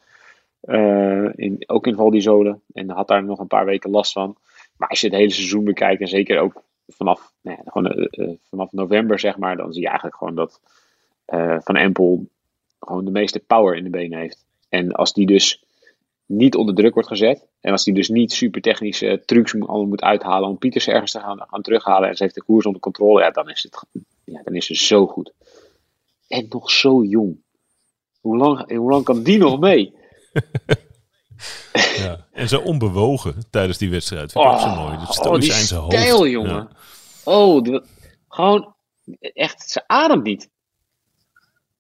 Uh, 0.62 1.30
in, 1.36 1.64
ook 1.66 1.88
in 1.88 1.96
Val 1.96 2.10
di 2.10 2.22
Zolen. 2.22 2.62
En 2.74 2.90
had 2.90 3.08
daar 3.08 3.24
nog 3.24 3.40
een 3.40 3.48
paar 3.48 3.66
weken 3.66 3.90
last 3.90 4.12
van. 4.12 4.38
Maar 4.78 4.90
als 4.90 5.02
je 5.02 5.08
het 5.08 5.16
hele 5.16 5.32
seizoen 5.32 5.64
bekijkt, 5.64 6.02
en 6.02 6.08
zeker 6.08 6.40
ook 6.40 6.64
vanaf, 6.88 7.34
nou 7.42 7.58
gewoon, 7.66 8.00
uh, 8.00 8.08
uh, 8.12 8.36
vanaf 8.50 8.72
november, 8.72 9.20
zeg 9.20 9.38
maar, 9.38 9.58
dan 9.58 9.74
zie 9.74 9.82
je 9.82 9.88
eigenlijk 9.88 10.18
gewoon 10.18 10.36
dat 10.36 10.60
Van 11.64 11.76
Empel 11.76 12.28
gewoon 12.80 13.06
de 13.06 13.12
meeste 13.12 13.40
power 13.40 13.76
in 13.76 13.84
de 13.84 13.90
benen 13.90 14.20
heeft. 14.20 14.46
En 14.70 14.92
als 14.92 15.14
die 15.14 15.26
dus 15.26 15.64
niet 16.26 16.56
onder 16.56 16.76
druk 16.76 16.94
wordt 16.94 17.10
gezet, 17.10 17.48
en 17.62 17.72
als 17.72 17.84
die 17.84 17.94
dus 17.94 18.10
niet 18.10 18.32
super 18.32 18.62
technische 18.62 19.24
trucs 19.26 19.54
allemaal 19.54 19.86
moet 19.86 20.02
uithalen 20.02 20.50
om 20.50 20.58
Pieters 20.58 20.88
ergens 20.88 21.12
te 21.12 21.20
gaan, 21.20 21.46
gaan 21.48 21.62
terughalen 21.62 22.10
en 22.10 22.16
ze 22.16 22.24
heeft 22.24 22.36
de 22.36 22.44
koers 22.44 22.66
onder 22.66 22.82
controle, 22.82 23.22
ja, 23.22 23.32
dan 23.32 23.50
is 23.50 23.64
het, 23.64 23.86
ja, 24.24 24.42
dan 24.44 24.56
is 24.56 24.66
ze 24.66 24.76
zo 24.76 25.08
goed. 25.08 25.34
En 26.28 26.46
nog 26.50 26.72
zo 26.72 27.04
jong. 27.04 27.42
Hoe 28.22 28.38
lang, 28.38 28.76
hoe 28.76 28.90
lang 28.90 29.04
kan 29.04 29.24
die 29.24 29.38
nog 29.38 29.60
mee? 29.60 29.94
ja. 31.98 32.28
En 32.32 32.48
zo 32.48 32.60
onbewogen 32.60 33.36
tijdens 33.50 33.78
die 33.78 33.90
wedstrijd. 33.90 34.32
Vind 34.32 34.46
ik 34.46 34.52
oh, 34.52 34.58
ook 34.58 34.62
zo 34.62 34.76
mooi. 34.76 34.98
Dat 34.98 35.08
oh, 35.28 35.40
stijl, 35.42 36.16
hoofd. 36.16 36.32
jongen. 36.32 36.54
Ja. 36.54 36.68
Oh, 37.24 37.82
gewoon 38.28 38.74
echt, 39.20 39.70
ze 39.70 39.88
ademt 39.88 40.24
niet. 40.24 40.50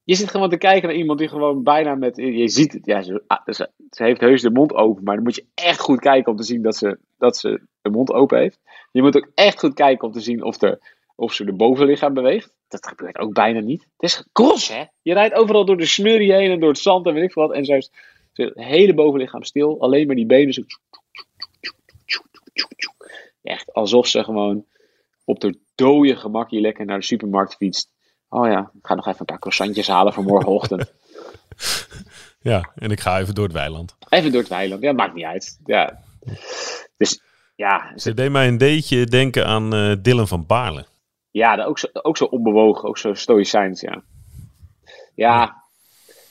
Je 0.03 0.15
zit 0.15 0.29
gewoon 0.29 0.49
te 0.49 0.57
kijken 0.57 0.87
naar 0.87 0.97
iemand 0.97 1.19
die 1.19 1.27
gewoon 1.27 1.63
bijna 1.63 1.95
met. 1.95 2.15
Je 2.15 2.47
ziet 2.47 2.73
het, 2.73 2.85
ja, 2.85 3.01
ze, 3.01 3.23
ah, 3.27 3.39
ze, 3.45 3.69
ze, 3.89 4.03
heeft 4.03 4.21
heus 4.21 4.41
de 4.41 4.51
mond 4.51 4.73
open, 4.73 5.03
maar 5.03 5.15
dan 5.15 5.23
moet 5.23 5.35
je 5.35 5.45
echt 5.53 5.79
goed 5.79 5.99
kijken 5.99 6.31
om 6.31 6.37
te 6.37 6.43
zien 6.43 6.61
dat 6.61 6.75
ze, 6.75 6.99
dat 7.17 7.37
ze 7.37 7.61
de 7.81 7.89
mond 7.89 8.11
open 8.11 8.39
heeft. 8.39 8.59
Je 8.91 9.01
moet 9.01 9.15
ook 9.15 9.31
echt 9.35 9.59
goed 9.59 9.73
kijken 9.73 10.07
om 10.07 10.13
te 10.13 10.19
zien 10.19 10.43
of, 10.43 10.61
er, 10.61 10.79
of 11.15 11.33
ze 11.33 11.45
de 11.45 11.53
bovenlichaam 11.53 12.13
beweegt. 12.13 12.55
Dat 12.67 12.87
gebeurt 12.87 13.17
ook 13.17 13.33
bijna 13.33 13.59
niet. 13.59 13.81
Het 13.81 14.09
is 14.09 14.27
cross, 14.31 14.67
hè? 14.67 14.83
Je 15.01 15.13
rijdt 15.13 15.35
overal 15.35 15.65
door 15.65 15.77
de 15.77 15.85
smurrie 15.85 16.33
heen 16.33 16.51
en 16.51 16.59
door 16.59 16.69
het 16.69 16.79
zand 16.79 17.05
en 17.05 17.13
weet 17.13 17.23
ik 17.23 17.33
wat. 17.33 17.53
En 17.53 17.65
zo 17.65 17.79
het 18.45 18.65
hele 18.65 18.93
bovenlichaam 18.93 19.43
stil, 19.43 19.81
alleen 19.81 20.07
maar 20.07 20.15
die 20.15 20.25
benen 20.25 20.53
zo. 20.53 20.61
Echt 23.41 23.73
alsof 23.73 24.07
ze 24.07 24.23
gewoon 24.23 24.65
op 25.25 25.39
de 25.39 25.59
dode 25.75 26.15
gemakje 26.15 26.61
lekker 26.61 26.85
naar 26.85 26.99
de 26.99 27.05
supermarkt 27.05 27.55
fietst. 27.55 27.89
Oh 28.29 28.47
ja, 28.47 28.71
ik 28.73 28.87
ga 28.87 28.95
nog 28.95 29.07
even 29.07 29.19
een 29.19 29.25
paar 29.25 29.39
croissantjes 29.39 29.87
halen 29.87 30.13
voor 30.13 30.23
morgenochtend. 30.23 30.91
Ja, 32.43 32.71
en 32.75 32.91
ik 32.91 32.99
ga 32.99 33.19
even 33.19 33.35
door 33.35 33.43
het 33.43 33.53
weiland. 33.53 33.95
Even 34.09 34.31
door 34.31 34.39
het 34.39 34.49
weiland, 34.49 34.81
ja, 34.81 34.91
maakt 34.91 35.13
niet 35.13 35.25
uit. 35.25 35.59
Ja. 35.65 35.99
Dus 36.97 37.21
ja. 37.55 37.91
Ze 37.95 38.13
deed 38.13 38.31
mij 38.31 38.47
een 38.47 38.57
beetje 38.57 39.05
denken 39.05 39.45
aan 39.45 39.75
uh, 39.75 39.95
Dylan 39.99 40.27
van 40.27 40.45
Baarle. 40.45 40.85
Ja, 41.31 41.63
ook 41.63 41.79
zo, 41.79 41.87
ook 41.93 42.17
zo 42.17 42.25
onbewogen, 42.25 42.89
ook 42.89 42.97
zo 42.97 43.13
stoïcijns, 43.13 43.81
ja. 43.81 44.03
Ja, 45.15 45.63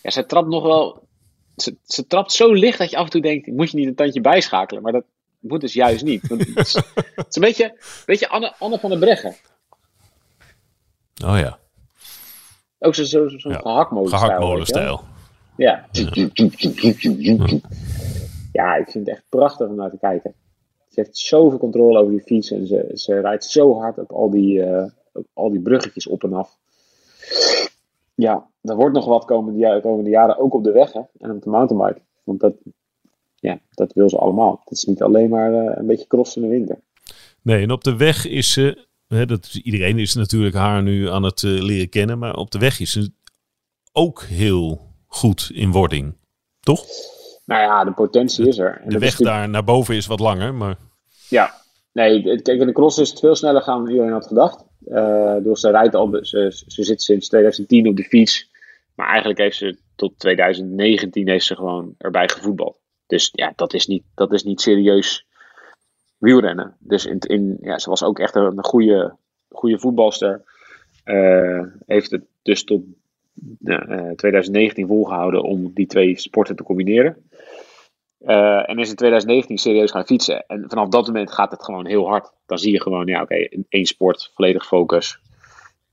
ja, 0.03 0.11
ze 0.11 0.27
trapt 0.27 0.49
nog 0.49 0.63
wel 0.63 1.09
ze, 1.63 1.77
ze 1.85 2.07
trapt 2.07 2.33
zo 2.33 2.53
licht 2.53 2.79
dat 2.79 2.91
je 2.91 2.97
af 2.97 3.05
en 3.05 3.11
toe 3.11 3.21
denkt, 3.21 3.47
moet 3.47 3.71
je 3.71 3.77
niet 3.77 3.87
een 3.87 3.95
tandje 3.95 4.21
bijschakelen. 4.21 4.83
Maar 4.83 4.93
dat 4.93 5.05
moet 5.39 5.61
dus 5.61 5.73
juist 5.73 6.05
niet. 6.05 6.23
het, 6.29 6.57
is, 6.57 6.75
het 7.15 7.27
is 7.29 7.37
een 7.37 7.43
beetje, 7.43 7.77
beetje 8.07 8.29
Anne, 8.29 8.55
Anne 8.59 8.79
van 8.79 8.91
der 8.91 8.99
Breggen. 8.99 9.35
Oh 11.25 11.39
ja. 11.39 11.59
Ook 12.79 12.95
zo'n 12.95 13.05
zo, 13.05 13.29
zo, 13.29 13.51
ja. 13.51 13.59
gehaktmolenstijl. 13.59 15.01
Ja. 15.57 15.87
Ja, 18.53 18.77
ik 18.77 18.91
vind 18.91 19.07
het 19.07 19.17
echt 19.17 19.25
prachtig 19.29 19.69
om 19.69 19.75
naar 19.75 19.91
te 19.91 19.99
kijken. 20.01 20.35
Ze 20.89 21.01
heeft 21.01 21.19
zoveel 21.19 21.59
controle 21.59 21.99
over 21.99 22.11
die 22.11 22.23
fiets 22.23 22.51
en 22.51 22.67
ze, 22.67 22.91
ze 22.95 23.21
rijdt 23.21 23.45
zo 23.45 23.79
hard 23.81 23.99
op 23.99 24.11
al 24.13 24.31
die, 24.31 24.59
uh, 24.59 24.85
op 25.13 25.27
al 25.33 25.51
die 25.51 25.61
bruggetjes 25.61 26.07
op 26.07 26.25
en 26.25 26.33
af 26.33 26.59
ja, 28.21 28.49
er 28.63 28.77
wordt 28.77 28.95
nog 28.95 29.07
wat 29.07 29.25
komende, 29.25 29.81
komende 29.83 30.11
jaren, 30.11 30.39
ook 30.39 30.55
op 30.55 30.65
de 30.65 30.73
weg 30.73 30.93
hè, 30.93 31.01
en 31.19 31.31
op 31.31 31.43
de 31.43 31.51
mountainbike. 31.51 32.01
Want 32.25 32.41
dat, 32.41 32.55
ja, 33.35 33.59
dat 33.71 33.93
wil 33.93 34.09
ze 34.09 34.19
allemaal. 34.19 34.61
Het 34.65 34.73
is 34.73 34.85
niet 34.85 35.03
alleen 35.03 35.31
maar 35.31 35.53
uh, 35.53 35.73
een 35.75 35.87
beetje 35.87 36.07
cross 36.07 36.37
in 36.37 36.43
de 36.43 36.49
winter. 36.49 36.81
Nee, 37.43 37.63
en 37.63 37.71
op 37.71 37.85
de 37.85 37.97
weg 37.97 38.27
is 38.27 38.53
ze, 38.53 38.87
hè, 39.07 39.27
dat, 39.27 39.55
iedereen 39.63 39.99
is 39.99 40.15
natuurlijk 40.15 40.55
haar 40.55 40.83
nu 40.83 41.11
aan 41.11 41.23
het 41.23 41.43
uh, 41.43 41.63
leren 41.63 41.89
kennen, 41.89 42.19
maar 42.19 42.37
op 42.37 42.51
de 42.51 42.59
weg 42.59 42.81
is 42.81 42.91
ze 42.91 43.13
ook 43.93 44.23
heel 44.23 44.81
goed 45.07 45.51
in 45.55 45.73
wording, 45.73 46.15
toch? 46.61 46.87
Nou 47.45 47.63
ja, 47.63 47.85
de 47.85 47.93
potentie 47.93 48.49
is 48.49 48.59
er. 48.59 48.81
En 48.85 48.89
de 48.89 48.99
weg 48.99 49.17
daar 49.17 49.49
naar 49.49 49.65
boven 49.65 49.95
is 49.95 50.07
wat 50.07 50.21
langer, 50.21 50.55
maar... 50.55 50.77
Ja, 51.29 51.55
nee, 51.93 52.43
kijk, 52.43 52.61
in 52.61 52.67
de 52.67 52.73
cross 52.73 52.99
is 52.99 53.11
het 53.11 53.19
veel 53.19 53.35
sneller 53.35 53.63
gaan 53.63 53.79
dan 53.79 53.91
iedereen 53.91 54.13
had 54.13 54.27
gedacht. 54.27 54.65
Uh, 54.87 55.55
ze 55.55 55.71
rijdt 55.71 55.95
al, 55.95 56.19
ze, 56.23 56.65
zit 56.67 57.03
sinds 57.03 57.29
2010 57.29 57.87
op 57.87 57.97
de 57.97 58.05
fiets. 58.05 58.51
Maar 58.95 59.09
eigenlijk 59.09 59.39
heeft 59.39 59.57
ze 59.57 59.79
tot 59.97 60.19
2019 60.19 61.29
heeft 61.29 61.45
ze 61.45 61.55
gewoon 61.55 61.95
erbij 61.99 62.29
gevoetbald. 62.29 62.79
Dus 63.07 63.31
ja, 63.33 63.53
dat 63.57 63.75
is 63.75 63.87
niet, 63.87 64.05
dat 64.15 64.33
is 64.33 64.43
niet 64.43 64.61
serieus 64.61 65.27
wielrennen. 66.19 66.77
Dus 66.79 67.07
in, 67.07 67.19
in, 67.19 67.59
ja, 67.61 67.79
ze 67.79 67.91
was 67.91 68.03
ook 68.03 68.19
echt 68.19 68.35
een, 68.35 68.65
goede, 68.65 69.17
goede 69.49 69.79
voetbalster. 69.79 70.43
Uh, 71.05 71.65
heeft 71.87 72.11
het 72.11 72.25
dus 72.43 72.65
tot 72.65 72.83
uh, 73.65 74.11
2019 74.11 74.87
volgehouden 74.87 75.43
om 75.43 75.71
die 75.75 75.87
twee 75.87 76.19
sporten 76.19 76.57
te 76.57 76.63
combineren. 76.63 77.30
Uh, 78.21 78.71
en 78.71 78.79
is 78.79 78.89
in 78.89 78.97
2019 78.97 79.59
serieus 79.59 79.91
gaan 79.91 80.07
fietsen. 80.07 80.45
En 80.47 80.65
vanaf 80.69 80.89
dat 80.89 81.07
moment 81.07 81.33
gaat 81.33 81.51
het 81.51 81.65
gewoon 81.65 81.87
heel 81.87 82.07
hard. 82.09 82.33
Dan 82.47 82.59
zie 82.59 82.73
je 82.73 82.81
gewoon, 82.81 83.07
ja, 83.07 83.23
oké, 83.23 83.49
één 83.69 83.85
sport, 83.85 84.31
volledig 84.35 84.67
focus. 84.67 85.19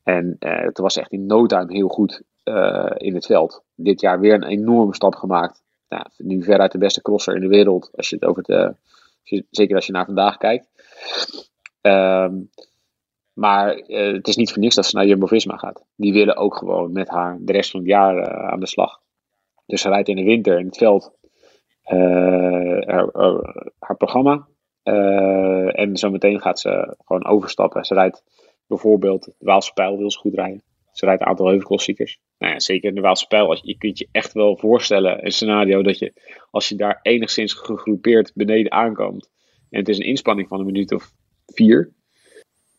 En 0.03 0.35
uh, 0.39 0.61
het 0.61 0.77
was 0.77 0.97
echt 0.97 1.11
in 1.11 1.25
no 1.25 1.45
time 1.45 1.73
heel 1.73 1.87
goed 1.87 2.21
uh, 2.43 2.91
in 2.97 3.15
het 3.15 3.25
veld. 3.25 3.63
Dit 3.75 4.01
jaar 4.01 4.19
weer 4.19 4.33
een 4.33 4.43
enorme 4.43 4.95
stap 4.95 5.15
gemaakt. 5.15 5.63
Nou, 5.89 6.05
nu 6.17 6.43
veruit 6.43 6.71
de 6.71 6.77
beste 6.77 7.01
crosser 7.01 7.35
in 7.35 7.41
de 7.41 7.47
wereld. 7.47 7.89
Als 7.95 8.09
je 8.09 8.15
het 8.15 8.25
over 8.25 8.43
de 8.43 8.75
Zeker 9.49 9.75
als 9.75 9.85
je 9.85 9.91
naar 9.91 10.05
vandaag 10.05 10.37
kijkt. 10.37 10.67
Ehm, 11.81 12.35
maar 13.33 13.75
eh, 13.75 14.13
het 14.13 14.27
is 14.27 14.35
niet 14.35 14.51
voor 14.51 14.61
niks 14.61 14.75
dat 14.75 14.85
ze 14.85 14.95
naar 14.95 15.05
Jumbo-Visma 15.05 15.57
gaat. 15.57 15.83
Die 15.95 16.13
willen 16.13 16.35
ook 16.35 16.55
gewoon 16.55 16.91
met 16.91 17.09
haar 17.09 17.37
de 17.39 17.51
rest 17.51 17.71
van 17.71 17.79
het 17.79 17.89
jaar 17.89 18.17
eh, 18.17 18.51
aan 18.51 18.59
de 18.59 18.67
slag. 18.67 18.99
Dus 19.65 19.81
ze 19.81 19.89
rijdt 19.89 20.07
in 20.07 20.15
de 20.15 20.23
winter 20.23 20.59
in 20.59 20.65
het 20.65 20.77
veld 20.77 21.11
haar, 22.85 23.09
haar, 23.79 23.97
programma. 23.97 24.47
en 25.73 25.97
zometeen 25.97 26.41
gaat 26.41 26.59
ze 26.59 26.95
gewoon 27.05 27.25
overstappen. 27.25 27.85
Ze 27.85 27.93
rijdt 27.93 28.23
bijvoorbeeld 28.67 29.23
de 29.23 29.33
Waalse 29.39 29.73
Pijl 29.73 29.97
wil 29.97 30.11
ze 30.11 30.17
goed 30.17 30.33
rijden. 30.33 30.63
Ze 30.91 31.05
rijdt 31.05 31.21
een 31.21 31.27
aantal 31.27 31.47
heuvelklassiekers. 31.47 32.19
Nou 32.37 32.53
ja, 32.53 32.59
zeker 32.59 32.89
in 32.89 32.95
de 32.95 33.01
Waalse 33.01 33.27
Pijl. 33.27 33.59
Je 33.61 33.77
kunt 33.77 33.97
je 33.97 34.07
echt 34.11 34.33
wel 34.33 34.57
voorstellen, 34.57 35.25
een 35.25 35.31
scenario 35.31 35.81
dat 35.81 35.99
je, 35.99 36.13
als 36.51 36.69
je 36.69 36.75
daar 36.75 36.99
enigszins 37.01 37.53
gegroepeerd 37.53 38.31
beneden 38.35 38.71
aankomt. 38.71 39.29
En 39.69 39.79
het 39.79 39.89
is 39.89 39.97
een 39.97 40.05
inspanning 40.05 40.47
van 40.47 40.59
een 40.59 40.65
minuut 40.65 40.93
of 40.93 41.11
vier. 41.45 41.93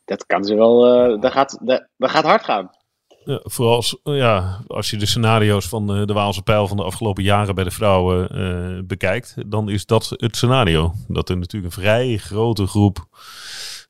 Dat 0.05 0.27
kan 0.27 0.45
ze 0.45 0.55
wel, 0.55 1.09
uh, 1.17 1.31
gaat, 1.31 1.59
dat, 1.67 1.89
dat 1.97 2.11
gaat 2.11 2.25
hard 2.25 2.45
gaan. 2.45 2.71
Vooral 3.29 3.75
als, 3.75 4.01
ja, 4.03 4.61
als 4.67 4.91
je 4.91 4.97
de 4.97 5.07
scenario's 5.07 5.69
van 5.69 5.87
de, 5.87 6.07
de 6.07 6.13
Waalse 6.13 6.43
pijl 6.43 6.67
van 6.67 6.77
de 6.77 6.83
afgelopen 6.83 7.23
jaren 7.23 7.55
bij 7.55 7.65
de 7.65 7.71
vrouwen 7.71 8.37
uh, 8.37 8.83
bekijkt, 8.85 9.35
dan 9.47 9.69
is 9.69 9.87
dat 9.87 10.15
het 10.17 10.37
scenario. 10.37 10.93
Dat 11.09 11.29
er 11.29 11.37
natuurlijk 11.37 11.75
een 11.75 11.83
vrij 11.83 12.17
grote 12.17 12.67
groep 12.67 12.99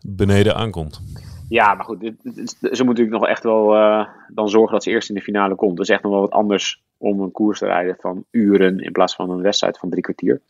beneden 0.07 0.55
aankomt. 0.55 1.01
Ja, 1.49 1.75
maar 1.75 1.85
goed, 1.85 2.01
ze 2.01 2.85
moet 2.85 2.87
natuurlijk 2.87 3.11
nog 3.11 3.27
echt 3.27 3.43
wel 3.43 3.77
uh, 3.77 4.07
dan 4.29 4.49
zorgen 4.49 4.73
dat 4.73 4.83
ze 4.83 4.91
eerst 4.91 5.09
in 5.09 5.15
de 5.15 5.23
finale 5.23 5.55
komt. 5.55 5.77
Dat 5.77 5.87
is 5.87 5.93
echt 5.93 6.03
nog 6.03 6.13
wel 6.13 6.21
wat 6.21 6.31
anders 6.31 6.83
om 6.97 7.21
een 7.21 7.33
koers 7.33 7.59
te 7.59 7.67
rijden 7.67 7.97
van 8.01 8.25
uren 8.31 8.79
in 8.79 8.93
plaats 8.93 9.15
van 9.15 9.31
een 9.31 9.43
wedstrijd 9.43 9.79
van 9.79 9.91
drie 9.91 10.03
kwartier. 10.03 10.43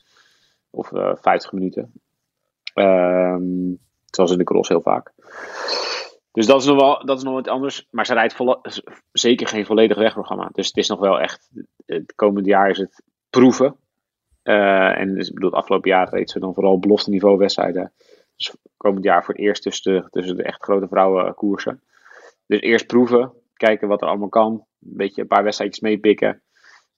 Of 0.70 0.92
uh, 0.92 1.12
50 1.14 1.52
minuten. 1.52 1.92
Um, 2.74 3.78
zoals 4.06 4.32
in 4.32 4.38
de 4.38 4.44
cross 4.44 4.68
heel 4.68 4.80
vaak. 4.80 5.12
Dus 6.32 6.46
dat 6.46 6.60
is 6.60 6.66
nog 6.66 6.80
wel, 6.80 7.04
dat 7.04 7.18
is 7.18 7.24
nog 7.24 7.34
wat 7.34 7.48
anders. 7.48 7.86
Maar 7.90 8.06
ze 8.06 8.14
rijdt 8.14 8.36
zeker 9.12 9.46
geen 9.46 9.66
volledig 9.66 9.96
wegprogramma. 9.96 10.48
Dus 10.52 10.66
het 10.66 10.76
is 10.76 10.88
nog 10.88 10.98
wel 10.98 11.20
echt. 11.20 11.50
Het 11.86 12.14
komende 12.14 12.48
jaar 12.48 12.70
is 12.70 12.78
het 12.78 13.02
proeven. 13.30 13.76
Uh, 14.42 14.98
en 14.98 15.14
dus, 15.14 15.28
ik 15.28 15.34
bedoel, 15.34 15.50
het 15.50 15.58
afgelopen 15.58 15.90
jaar 15.90 16.08
reed 16.08 16.30
ze 16.30 16.38
dan 16.38 16.54
vooral 16.54 16.78
belofte 16.78 17.10
niveau 17.10 17.38
wedstrijden. 17.38 17.92
Dus 18.36 18.56
komend 18.76 19.04
jaar 19.04 19.24
voor 19.24 19.34
het 19.34 19.42
eerst 19.42 19.62
tussen 19.62 19.92
de, 19.92 20.08
tussen 20.10 20.36
de 20.36 20.42
echt 20.42 20.62
grote 20.62 20.88
vrouwenkoersen. 20.88 21.82
Dus 22.46 22.60
eerst 22.60 22.86
proeven, 22.86 23.32
kijken 23.54 23.88
wat 23.88 24.02
er 24.02 24.08
allemaal 24.08 24.28
kan. 24.28 24.52
Een 24.52 24.96
beetje 24.96 25.20
een 25.20 25.26
paar 25.28 25.42
wedstrijdjes 25.42 25.82
meepikken. 25.82 26.42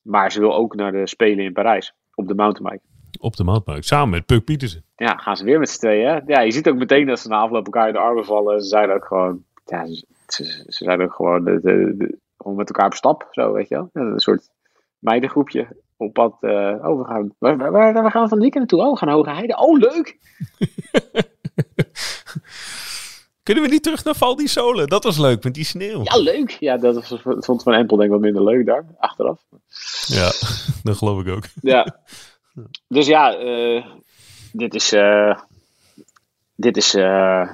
Maar 0.03 0.33
ze 0.33 0.41
wil 0.41 0.55
ook 0.55 0.75
naar 0.75 0.93
de 0.93 1.07
Spelen 1.07 1.45
in 1.45 1.53
Parijs 1.53 1.95
op 2.15 2.29
de 2.29 2.35
mountainbike. 2.35 2.85
Op 3.23 3.37
de 3.37 3.45
mountainbike, 3.45 3.87
samen 3.87 4.11
met 4.11 4.27
Puk 4.27 4.45
Pietersen. 4.45 4.85
Ja, 4.97 5.17
gaan 5.17 5.37
ze 5.37 5.45
weer 5.45 5.59
met 5.59 5.71
z'n 5.71 5.79
tweeën. 5.79 6.23
Ja, 6.27 6.41
je 6.41 6.51
ziet 6.51 6.69
ook 6.69 6.77
meteen 6.77 7.07
dat 7.07 7.21
ze 7.21 7.29
na 7.29 7.39
afloop 7.39 7.65
elkaar 7.65 7.87
in 7.87 7.93
de 7.93 7.99
armen 7.99 8.25
vallen. 8.25 8.63
Ze 8.63 8.69
zijn 8.69 8.91
ook 8.91 9.05
gewoon, 9.05 9.45
ja, 9.65 9.87
ze, 10.27 10.45
ze, 10.47 10.85
zijn 10.85 11.03
ook 11.03 11.15
gewoon, 11.15 11.45
de, 11.45 11.61
de, 11.63 12.19
gewoon 12.39 12.57
met 12.57 12.69
elkaar 12.69 12.87
op 12.87 12.95
stap, 12.95 13.29
zo 13.31 13.53
weet 13.53 13.69
je 13.69 13.75
wel. 13.75 13.91
Een 13.93 14.21
soort 14.21 14.51
meidengroepje 14.99 15.69
op 15.97 16.13
pad. 16.13 16.37
Uh, 16.41 16.75
oh, 16.83 16.99
we 16.99 17.05
gaan, 17.05 17.35
waar, 17.39 17.57
waar, 17.57 17.93
waar, 17.93 18.11
gaan 18.11 18.23
we 18.23 18.29
van 18.29 18.39
de 18.39 18.45
weekend 18.45 18.71
naartoe? 18.71 18.81
Oh, 18.81 18.93
we 18.93 18.99
gaan 18.99 19.09
Hoge 19.09 19.31
Heide. 19.31 19.57
Oh, 19.57 19.79
leuk! 19.79 20.19
Kunnen 23.43 23.65
we 23.65 23.71
niet 23.71 23.83
terug 23.83 24.05
naar 24.05 24.15
Val 24.15 24.37
di 24.37 24.47
Sole? 24.47 24.87
Dat 24.87 25.05
was 25.05 25.19
leuk 25.19 25.45
met 25.45 25.55
die 25.55 25.65
sneeuw. 25.65 26.01
Ja, 26.03 26.17
leuk. 26.17 26.51
Ja, 26.51 26.77
dat 26.77 26.95
was, 26.95 27.21
vond 27.23 27.63
Van 27.63 27.73
Empel 27.73 27.97
denk 27.97 28.09
ik 28.09 28.15
wat 28.15 28.25
minder 28.25 28.45
leuk 28.45 28.67
daar, 28.67 28.85
achteraf. 28.99 29.43
Ja, 30.07 30.31
dat 30.83 30.97
geloof 30.97 31.21
ik 31.21 31.29
ook. 31.29 31.45
Ja. 31.61 31.87
Dus 32.89 33.07
ja, 33.07 33.41
uh, 33.41 33.87
dit 34.53 34.75
is, 34.75 34.93
uh, 34.93 35.41
dit 36.55 36.77
is 36.77 36.95
uh, 36.95 37.49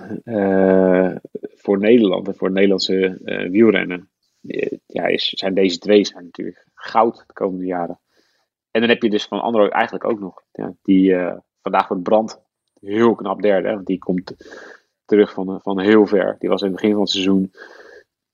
voor 1.56 1.78
Nederland 1.78 2.28
en 2.28 2.34
voor 2.34 2.50
Nederlandse 2.50 3.18
wielrennen. 3.50 4.08
ja, 4.86 5.06
is, 5.06 5.28
zijn 5.28 5.54
deze 5.54 5.78
twee 5.78 6.04
zijn 6.04 6.24
natuurlijk 6.24 6.66
goud 6.74 7.24
de 7.26 7.32
komende 7.32 7.64
jaren. 7.64 8.00
En 8.70 8.80
dan 8.80 8.90
heb 8.90 9.02
je 9.02 9.10
dus 9.10 9.26
van 9.26 9.40
Android 9.40 9.72
eigenlijk 9.72 10.04
ook 10.04 10.20
nog. 10.20 10.42
Ja, 10.52 10.74
die 10.82 11.16
vandaag 11.62 11.88
wordt 11.88 12.02
Brand 12.02 12.40
heel 12.80 13.14
knap 13.14 13.42
derde. 13.42 13.74
Want 13.74 13.86
die 13.86 13.98
komt 13.98 14.34
terug 15.04 15.32
van, 15.32 15.60
van 15.60 15.80
heel 15.80 16.06
ver. 16.06 16.36
Die 16.38 16.48
was 16.48 16.60
in 16.60 16.66
het 16.66 16.76
begin 16.76 16.92
van 16.92 17.00
het 17.00 17.10
seizoen 17.10 17.52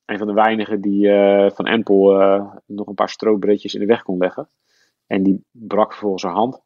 een 0.04 0.18
van 0.18 0.26
de 0.26 0.32
weinigen 0.32 0.80
die 0.80 1.06
uh, 1.06 1.50
van 1.50 1.66
Empel 1.66 2.20
uh, 2.20 2.54
nog 2.66 2.86
een 2.86 2.94
paar 2.94 3.08
strookbreedjes 3.08 3.74
in 3.74 3.80
de 3.80 3.86
weg 3.86 4.02
kon 4.02 4.18
leggen. 4.18 4.48
En 5.12 5.22
die 5.22 5.44
brak 5.50 5.90
vervolgens 5.90 6.22
zijn 6.22 6.34
hand. 6.34 6.60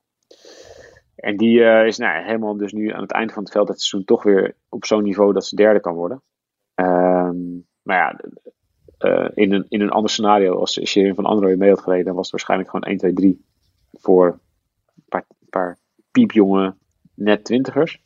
En 1.17 1.37
die 1.37 1.59
uh, 1.59 1.87
is 1.87 1.99
nou, 1.99 2.25
helemaal 2.25 2.57
dus 2.57 2.73
nu 2.73 2.93
aan 2.93 3.03
het 3.03 3.13
eind 3.13 3.33
van 3.33 3.43
het 3.43 3.53
veld 3.53 3.69
het 3.69 3.81
seizoen 3.81 4.05
toch 4.05 4.23
weer 4.23 4.55
op 4.69 4.85
zo'n 4.85 5.03
niveau 5.03 5.33
dat 5.33 5.47
ze 5.47 5.57
derde 5.57 5.81
kan 5.81 5.95
worden. 5.95 6.23
Um, 6.75 7.67
maar 7.83 7.97
ja, 7.97 8.21
in, 9.35 9.53
een, 9.53 9.67
in 9.69 9.81
een 9.81 9.91
ander 9.91 10.11
scenario, 10.11 10.59
als 10.59 10.81
Sherin 10.85 11.15
van 11.15 11.25
Android 11.25 11.59
mee 11.59 11.69
had 11.69 11.81
gereden, 11.81 12.05
dan 12.05 12.15
was 12.15 12.23
het 12.23 12.33
waarschijnlijk 12.33 12.71
gewoon 12.71 12.87
1, 12.87 12.99
2, 12.99 13.13
3 13.13 13.45
voor 13.93 14.27
een 14.27 15.03
paar, 15.09 15.25
paar 15.51 15.79
piepjonge 16.11 16.75
net 17.15 17.45
twintigers. 17.45 18.03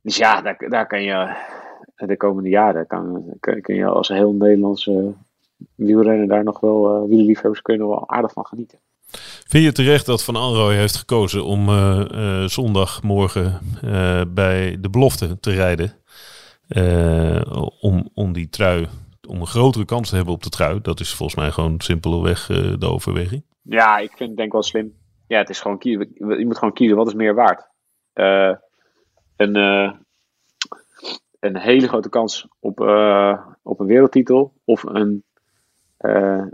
Dus 0.00 0.16
ja, 0.16 0.42
daar, 0.42 0.68
daar 0.68 0.86
kan 0.86 1.02
je 1.02 1.36
de 1.96 2.16
komende 2.16 2.48
jaren 2.48 2.86
kan, 2.86 3.36
kun, 3.40 3.74
je 3.74 3.86
als 3.86 4.08
heel 4.08 4.32
Nederlandse 4.32 5.14
wielrenner 5.74 6.28
daar 6.28 6.44
nog 6.44 6.60
wel, 6.60 7.02
uh, 7.02 7.08
wielerliefhebbers 7.08 7.62
kunnen 7.62 7.88
wel 7.88 8.08
aardig 8.08 8.32
van 8.32 8.46
genieten. 8.46 8.78
Vind 9.46 9.64
je 9.64 9.72
terecht 9.72 10.06
dat 10.06 10.24
Van 10.24 10.36
Anrooy 10.36 10.74
heeft 10.74 10.96
gekozen 10.96 11.44
om 11.44 11.68
uh, 11.68 12.04
uh, 12.10 12.44
zondagmorgen 12.44 13.60
uh, 13.84 14.20
bij 14.28 14.76
de 14.80 14.90
belofte 14.90 15.40
te 15.40 15.52
rijden? 15.52 15.92
om, 17.80 18.08
om 18.14 18.32
die 18.32 18.48
trui, 18.48 18.86
om 19.28 19.40
een 19.40 19.46
grotere 19.46 19.84
kans 19.84 20.08
te 20.08 20.16
hebben 20.16 20.34
op 20.34 20.42
de 20.42 20.48
trui. 20.48 20.80
Dat 20.82 21.00
is 21.00 21.14
volgens 21.14 21.38
mij 21.38 21.50
gewoon 21.50 21.80
simpelweg 21.80 22.46
de 22.78 22.86
overweging. 22.86 23.44
Ja, 23.62 23.98
ik 23.98 24.12
vind 24.16 24.28
het 24.28 24.38
denk 24.38 24.52
wel 24.52 24.62
slim 24.62 24.94
ja, 25.26 25.38
het 25.38 25.48
is 25.48 25.60
gewoon 25.60 25.78
kiezen. 25.78 26.10
Je 26.14 26.46
moet 26.46 26.58
gewoon 26.58 26.74
kiezen 26.74 26.96
wat 26.96 27.06
is 27.06 27.14
meer 27.14 27.34
waard. 27.34 27.68
Een, 29.36 29.54
een 31.40 31.56
hele 31.56 31.88
grote 31.88 32.08
kans 32.08 32.48
op, 32.60 32.80
op 33.62 33.80
een 33.80 33.86
wereldtitel. 33.86 34.52
Of 34.64 34.82
een, 34.82 35.24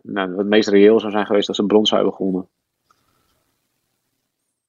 nou, 0.03 0.35
wat 0.35 0.47
meest 0.47 0.69
reëel 0.69 1.01
zou 1.01 1.13
zijn 1.13 1.27
geweest 1.27 1.49
als 1.49 1.59
een 1.59 1.67
brons 1.67 1.91
hebben 1.91 2.13
gewonnen. 2.13 2.49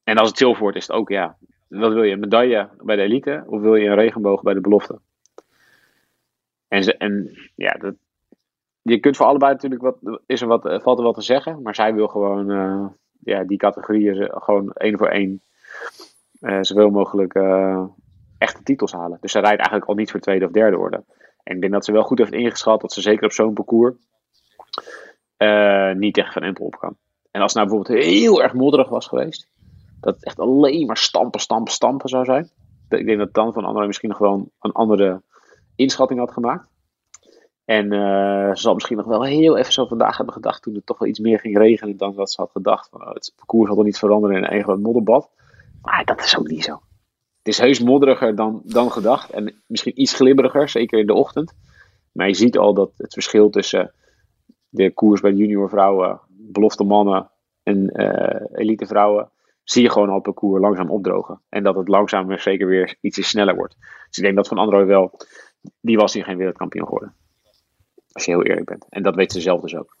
En 0.04 0.16
als 0.16 0.28
het 0.28 0.38
zilver 0.38 0.62
wordt, 0.62 0.76
is 0.76 0.86
het 0.86 0.96
ook 0.96 1.08
ja. 1.08 1.36
Wat 1.68 1.92
wil 1.92 2.02
je? 2.02 2.12
Een 2.12 2.20
medaille 2.20 2.68
bij 2.82 2.96
de 2.96 3.02
elite 3.02 3.44
of 3.46 3.60
wil 3.60 3.74
je 3.74 3.88
een 3.88 3.94
regenboog 3.94 4.42
bij 4.42 4.54
de 4.54 4.60
belofte? 4.60 4.98
En, 6.68 6.84
ze, 6.84 6.96
en 6.96 7.38
ja, 7.54 7.72
dat, 7.72 7.94
je 8.82 8.98
kunt 8.98 9.16
voor 9.16 9.26
allebei 9.26 9.52
natuurlijk 9.52 9.82
wat, 9.82 10.20
is 10.26 10.40
er 10.40 10.48
wat, 10.48 10.82
valt 10.82 10.98
er 10.98 11.04
wat 11.04 11.14
te 11.14 11.22
zeggen. 11.22 11.62
Maar 11.62 11.74
zij 11.74 11.94
wil 11.94 12.08
gewoon 12.08 12.46
ja, 13.18 13.44
die 13.44 13.58
categorieën 13.58 14.30
gewoon 14.32 14.72
één 14.72 14.98
voor 14.98 15.08
één 15.08 15.42
zoveel 16.60 16.90
mogelijk 16.90 17.34
echte 18.38 18.62
titels 18.62 18.92
halen. 18.92 19.18
Dus 19.20 19.32
ze 19.32 19.38
rijdt 19.38 19.58
eigenlijk 19.58 19.88
al 19.88 19.94
niet 19.94 20.10
voor 20.10 20.20
tweede 20.20 20.44
of 20.44 20.50
derde 20.50 20.76
worden. 20.76 21.04
En 21.42 21.54
ik 21.54 21.60
denk 21.60 21.72
dat 21.72 21.84
ze 21.84 21.92
wel 21.92 22.02
goed 22.02 22.18
heeft 22.18 22.32
ingeschat 22.32 22.80
dat 22.80 22.92
ze 22.92 23.00
zeker 23.00 23.24
op 23.24 23.32
zo'n 23.32 23.54
parcours 23.54 23.94
uh, 25.44 25.94
niet 25.94 26.14
tegen 26.14 26.32
Van 26.32 26.42
Empel 26.42 26.64
op 26.64 26.78
kan. 26.78 26.96
En 27.30 27.40
als 27.40 27.54
het 27.54 27.62
nou 27.62 27.76
bijvoorbeeld 27.76 28.06
heel 28.06 28.42
erg 28.42 28.52
modderig 28.52 28.88
was 28.88 29.06
geweest, 29.06 29.48
dat 30.00 30.14
het 30.14 30.24
echt 30.24 30.38
alleen 30.38 30.86
maar 30.86 30.96
stampen, 30.96 31.40
stampen, 31.40 31.72
stampen 31.72 32.08
zou 32.08 32.24
zijn. 32.24 32.50
Ik 32.88 33.06
denk 33.06 33.18
dat 33.18 33.34
dan 33.34 33.52
Van 33.52 33.64
André 33.64 33.86
misschien 33.86 34.08
nog 34.08 34.18
wel 34.18 34.50
een 34.60 34.72
andere 34.72 35.22
inschatting 35.76 36.20
had 36.20 36.32
gemaakt. 36.32 36.66
En 37.64 37.92
uh, 37.92 38.48
ze 38.48 38.60
zal 38.60 38.74
misschien 38.74 38.96
nog 38.96 39.06
wel 39.06 39.22
heel 39.22 39.56
even 39.56 39.72
zo 39.72 39.86
vandaag 39.86 40.16
hebben 40.16 40.34
gedacht 40.34 40.62
toen 40.62 40.74
het 40.74 40.86
toch 40.86 40.98
wel 40.98 41.08
iets 41.08 41.18
meer 41.18 41.40
ging 41.40 41.58
regenen 41.58 41.96
dan 41.96 42.14
dat 42.14 42.32
ze 42.32 42.40
had 42.40 42.50
gedacht. 42.50 42.88
Van, 42.88 43.00
het 43.08 43.32
parcours 43.36 43.68
zal 43.68 43.78
er 43.78 43.84
niet 43.84 43.98
veranderen 43.98 44.36
in 44.36 44.56
een 44.56 44.62
groot 44.62 44.80
modderbad. 44.80 45.30
Maar 45.82 46.04
dat 46.04 46.24
is 46.24 46.38
ook 46.38 46.48
niet 46.48 46.64
zo. 46.64 46.72
Het 47.38 47.52
is 47.52 47.58
heus 47.58 47.80
modderiger 47.80 48.34
dan, 48.34 48.62
dan 48.64 48.90
gedacht 48.90 49.30
en 49.30 49.62
misschien 49.66 50.00
iets 50.00 50.14
glibberiger, 50.14 50.68
zeker 50.68 50.98
in 50.98 51.06
de 51.06 51.14
ochtend. 51.14 51.54
Maar 52.12 52.26
je 52.26 52.34
ziet 52.34 52.58
al 52.58 52.74
dat 52.74 52.90
het 52.96 53.12
verschil 53.12 53.50
tussen 53.50 53.92
de 54.74 54.90
koers 54.90 55.20
bij 55.20 55.32
junior 55.32 55.68
vrouwen, 55.68 56.20
belofte 56.28 56.84
mannen 56.84 57.30
en 57.62 57.90
uh, 57.92 58.60
elite 58.60 58.86
vrouwen, 58.86 59.30
zie 59.64 59.82
je 59.82 59.90
gewoon 59.90 60.08
al 60.08 60.14
het 60.14 60.22
parcours 60.22 60.60
langzaam 60.60 60.90
opdrogen. 60.90 61.40
En 61.48 61.62
dat 61.62 61.74
het 61.74 61.88
langzaam 61.88 62.38
zeker 62.38 62.66
weer 62.66 62.96
iets 63.00 63.28
sneller 63.28 63.54
wordt. 63.54 63.76
Dus 64.08 64.16
ik 64.16 64.22
denk 64.22 64.36
dat 64.36 64.48
Van 64.48 64.58
Androoy 64.58 64.86
wel, 64.86 65.20
die 65.80 65.96
was 65.96 66.12
hier 66.12 66.24
geen 66.24 66.36
wereldkampioen 66.36 66.84
geworden. 66.84 67.14
Als 68.12 68.24
je 68.24 68.30
heel 68.30 68.42
eerlijk 68.42 68.66
bent. 68.66 68.86
En 68.88 69.02
dat 69.02 69.14
weet 69.14 69.32
ze 69.32 69.40
zelf 69.40 69.60
dus 69.60 69.76
ook. 69.76 69.96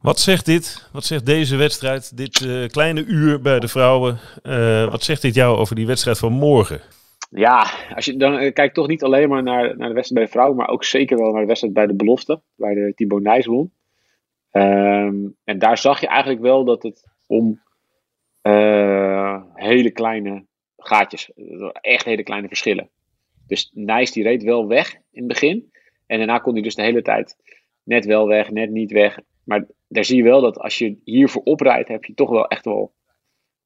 Wat 0.00 0.18
zegt 0.18 0.46
dit? 0.46 0.88
Wat 0.92 1.04
zegt 1.04 1.26
deze 1.26 1.56
wedstrijd? 1.56 2.16
Dit 2.16 2.40
uh, 2.40 2.68
kleine 2.68 3.04
uur 3.04 3.40
bij 3.40 3.60
de 3.60 3.68
vrouwen. 3.68 4.18
Uh, 4.42 4.90
wat 4.90 5.02
zegt 5.02 5.22
dit 5.22 5.34
jou 5.34 5.56
over 5.56 5.76
die 5.76 5.86
wedstrijd 5.86 6.18
van 6.18 6.32
morgen? 6.32 6.80
Ja, 7.30 7.66
als 7.94 8.04
je 8.04 8.16
dan 8.16 8.42
uh, 8.42 8.52
kijkt 8.52 8.74
toch 8.74 8.86
niet 8.86 9.02
alleen 9.02 9.28
maar 9.28 9.42
naar, 9.42 9.76
naar 9.76 9.88
de 9.88 9.94
wedstrijd 9.94 10.12
bij 10.12 10.24
de 10.24 10.30
vrouwen, 10.30 10.56
maar 10.56 10.68
ook 10.68 10.84
zeker 10.84 11.18
wel 11.18 11.30
naar 11.30 11.40
de 11.40 11.46
wedstrijd 11.46 11.74
bij 11.74 11.86
de 11.86 11.94
belofte, 11.94 12.40
waar 12.54 12.74
de 12.74 12.92
Thibaut 12.96 13.22
Nijs 13.22 13.46
won. 13.46 13.72
Um, 14.58 15.36
en 15.44 15.58
daar 15.58 15.78
zag 15.78 16.00
je 16.00 16.06
eigenlijk 16.06 16.40
wel 16.40 16.64
dat 16.64 16.82
het 16.82 17.08
om 17.26 17.60
uh, 18.42 19.42
hele 19.54 19.90
kleine 19.90 20.46
gaatjes. 20.76 21.30
Echt 21.72 22.04
hele 22.04 22.22
kleine 22.22 22.48
verschillen. 22.48 22.90
Dus 23.46 23.70
Nijs 23.74 24.12
die 24.12 24.22
reed 24.22 24.42
wel 24.42 24.66
weg 24.66 24.94
in 24.94 25.02
het 25.10 25.26
begin. 25.26 25.72
En 26.06 26.18
daarna 26.18 26.38
kon 26.38 26.52
hij 26.52 26.62
dus 26.62 26.74
de 26.74 26.82
hele 26.82 27.02
tijd 27.02 27.36
net 27.82 28.04
wel 28.04 28.26
weg, 28.26 28.50
net 28.50 28.70
niet 28.70 28.92
weg. 28.92 29.18
Maar 29.44 29.66
daar 29.88 30.04
zie 30.04 30.16
je 30.16 30.22
wel 30.22 30.40
dat 30.40 30.58
als 30.58 30.78
je 30.78 31.00
hiervoor 31.04 31.42
oprijdt, 31.42 31.88
heb 31.88 32.04
je 32.04 32.14
toch 32.14 32.30
wel 32.30 32.46
echt 32.48 32.64
wel 32.64 32.92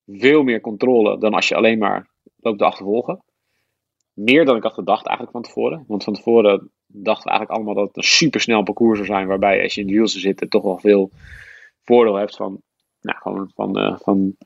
veel 0.06 0.42
meer 0.42 0.60
controle 0.60 1.18
dan 1.18 1.34
als 1.34 1.48
je 1.48 1.54
alleen 1.54 1.78
maar 1.78 2.10
loopt 2.36 2.58
te 2.58 2.64
achtervolgen. 2.64 3.22
Meer 4.12 4.44
dan 4.44 4.56
ik 4.56 4.62
had 4.62 4.72
gedacht 4.72 5.06
eigenlijk 5.06 5.36
van 5.36 5.42
tevoren. 5.42 5.84
Want 5.86 6.04
van 6.04 6.14
tevoren 6.14 6.70
dachten 6.92 7.24
we 7.24 7.30
eigenlijk 7.30 7.50
allemaal 7.50 7.74
dat 7.74 7.86
het 7.86 7.96
een 7.96 8.10
supersnel 8.10 8.62
parcours 8.62 8.96
zou 8.98 9.10
zijn. 9.10 9.26
Waarbij 9.26 9.62
als 9.62 9.74
je 9.74 9.80
in 9.80 9.86
de 9.86 9.92
wiel 9.92 10.08
zou 10.08 10.20
zitten 10.20 10.48
toch 10.48 10.62
wel 10.62 10.78
veel 10.78 11.10
voordeel 11.82 12.14
hebt 12.14 12.36
van, 12.36 12.60
nou, 13.00 13.18
gewoon 13.18 13.50
van, 13.54 13.78
uh, 13.78 13.98
van 13.98 14.36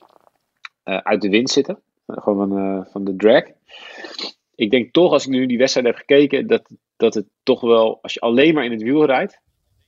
uh, 0.85 0.97
uit 0.97 1.23
de 1.23 1.29
wind 1.29 1.51
zitten. 1.51 1.79
Uh, 2.07 2.17
gewoon 2.17 2.49
van, 2.49 2.87
van 2.91 3.05
de 3.05 3.17
drag. 3.17 3.45
Ik 4.55 4.71
denk 4.71 4.93
toch 4.93 5.13
als 5.13 5.27
ik 5.27 5.31
nu 5.31 5.47
die 5.47 5.59
wedstrijd 5.59 5.87
heb 5.87 5.97
gekeken 5.97 6.47
dat, 6.47 6.71
dat 6.97 7.15
het 7.15 7.27
toch 7.43 7.61
wel, 7.61 7.99
als 8.03 8.15
je 8.15 8.21
alleen 8.21 8.55
maar 8.55 8.65
in 8.65 8.71
het 8.71 8.83
wiel 8.83 9.05
rijdt. 9.05 9.41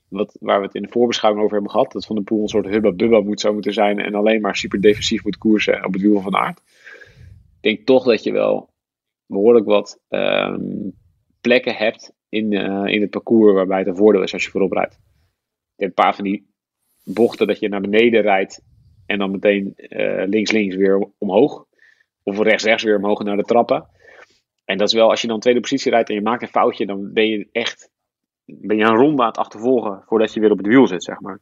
Wat, 0.09 0.37
waar 0.41 0.61
we 0.61 0.67
het 0.67 0.75
in 0.75 0.83
de 0.83 0.89
voorbeschouwing 0.89 1.45
over 1.45 1.55
hebben 1.55 1.73
gehad. 1.73 1.93
Dat 1.93 2.07
Van 2.07 2.17
de 2.17 2.23
Poel 2.23 2.43
een 2.43 2.49
soort 2.49 2.67
hubba-bubba 2.67 3.21
moet 3.21 3.41
zo 3.41 3.53
moeten 3.53 3.73
zijn. 3.73 3.99
En 3.99 4.15
alleen 4.15 4.41
maar 4.41 4.57
super 4.57 4.81
defensief 4.81 5.25
moet 5.25 5.39
koersen 5.39 5.85
op 5.85 5.93
het 5.93 6.03
wiel 6.03 6.21
van 6.21 6.37
aard. 6.37 6.61
Ik 7.61 7.77
denk 7.77 7.87
toch 7.87 8.05
dat 8.05 8.23
je 8.23 8.33
wel 8.33 8.71
behoorlijk 9.27 9.67
wat 9.67 10.01
um, 10.09 10.93
plekken 11.41 11.75
hebt 11.75 12.13
in, 12.29 12.53
uh, 12.53 12.87
in 12.87 13.01
het 13.01 13.11
parcours 13.11 13.55
waarbij 13.55 13.79
het 13.79 13.87
een 13.87 13.97
voordeel 13.97 14.23
is 14.23 14.33
als 14.33 14.45
je 14.45 14.51
voorop 14.51 14.73
rijdt. 14.73 14.95
Je 15.75 15.85
hebt 15.85 15.99
een 15.99 16.05
paar 16.05 16.15
van 16.15 16.25
die 16.25 16.47
bochten 17.05 17.47
dat 17.47 17.59
je 17.59 17.69
naar 17.69 17.81
beneden 17.81 18.23
rijdt 18.23 18.63
en 19.07 19.19
dan 19.19 19.31
meteen 19.31 19.75
links-links 20.27 20.75
uh, 20.75 20.81
weer 20.81 21.09
omhoog. 21.19 21.67
Of 22.23 22.39
rechts-rechts 22.39 22.83
weer 22.83 22.97
omhoog 22.97 23.23
naar 23.23 23.37
de 23.37 23.43
trappen. 23.43 23.87
En 24.65 24.79
dat 24.79 24.89
is 24.89 24.95
wel, 24.95 25.11
als 25.11 25.21
je 25.21 25.29
dan 25.29 25.41
tweede 25.41 25.61
positie 25.61 25.91
rijdt 25.91 26.09
en 26.09 26.15
je 26.15 26.23
maakt 26.23 26.43
een 26.43 26.49
foutje, 26.49 26.87
dan 26.87 27.13
ben 27.13 27.29
je 27.29 27.49
echt 27.53 27.91
ben 28.49 28.77
je 28.77 28.85
een 28.85 28.97
ronde 28.97 29.23
aan 29.23 29.29
het 29.29 29.39
achtervolgen 29.39 30.03
voordat 30.07 30.33
je 30.33 30.41
weer 30.41 30.51
op 30.51 30.59
het 30.59 30.67
wiel 30.67 30.87
zit, 30.87 31.05
zeg 31.05 31.21
maar. 31.21 31.41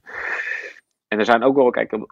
En 1.09 1.19
er 1.19 1.25
zijn 1.25 1.43
ook 1.43 1.57
wel, 1.57 1.71
kijk, 1.71 2.07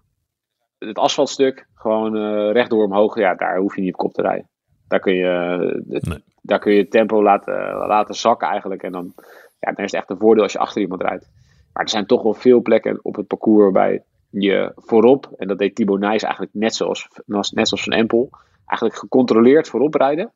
het 0.78 0.98
asfaltstuk, 0.98 1.66
gewoon 1.74 2.16
uh, 2.16 2.52
rechtdoor 2.52 2.84
omhoog, 2.84 3.18
ja, 3.18 3.34
daar 3.34 3.58
hoef 3.58 3.74
je 3.74 3.80
niet 3.80 3.92
op 3.92 3.98
kop 3.98 4.12
te 4.12 4.22
rijden. 4.22 4.48
Daar 4.94 5.02
kun 5.02 5.14
je, 5.14 5.82
nee. 5.86 6.22
daar 6.42 6.58
kun 6.58 6.72
je 6.72 6.80
het 6.80 6.90
tempo 6.90 7.22
laten, 7.22 7.54
laten 7.86 8.14
zakken 8.14 8.48
eigenlijk. 8.48 8.82
En 8.82 8.92
dan, 8.92 9.12
ja, 9.60 9.72
dan 9.72 9.84
is 9.84 9.92
het 9.92 10.00
echt 10.00 10.10
een 10.10 10.18
voordeel 10.18 10.42
als 10.42 10.52
je 10.52 10.58
achter 10.58 10.80
iemand 10.80 11.02
rijdt. 11.02 11.30
Maar 11.72 11.82
er 11.82 11.88
zijn 11.88 12.06
toch 12.06 12.22
wel 12.22 12.34
veel 12.34 12.62
plekken 12.62 12.98
op 13.02 13.16
het 13.16 13.26
parcours 13.26 13.62
waarbij 13.62 14.02
je 14.30 14.72
voorop, 14.76 15.32
en 15.36 15.48
dat 15.48 15.58
deed 15.58 15.74
Thibaut 15.74 16.00
Nijs 16.00 16.22
eigenlijk 16.22 16.54
net 16.54 16.74
zoals, 16.74 17.08
net 17.26 17.68
zoals 17.68 17.82
Van 17.82 17.92
Empel, 17.92 18.30
eigenlijk 18.66 18.98
gecontroleerd 18.98 19.68
voorop 19.68 19.94
rijden, 19.94 20.32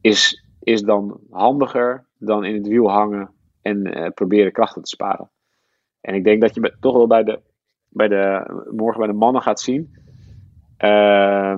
is, 0.00 0.44
is 0.60 0.82
dan 0.82 1.20
handiger 1.30 2.04
dan 2.18 2.44
in 2.44 2.54
het 2.54 2.66
wiel 2.66 2.90
hangen 2.90 3.30
en 3.62 3.98
uh, 3.98 4.08
proberen 4.14 4.52
krachten 4.52 4.82
te 4.82 4.88
sparen. 4.88 5.30
En 6.00 6.14
ik 6.14 6.24
denk 6.24 6.40
dat 6.40 6.54
je 6.54 6.76
toch 6.80 6.96
wel 6.96 7.06
bij 7.06 7.24
de, 7.24 7.40
bij 7.88 8.08
de, 8.08 8.44
morgen 8.70 8.98
bij 8.98 9.08
de 9.08 9.18
mannen 9.18 9.42
gaat 9.42 9.60
zien. 9.60 9.96
Uh, 10.78 11.56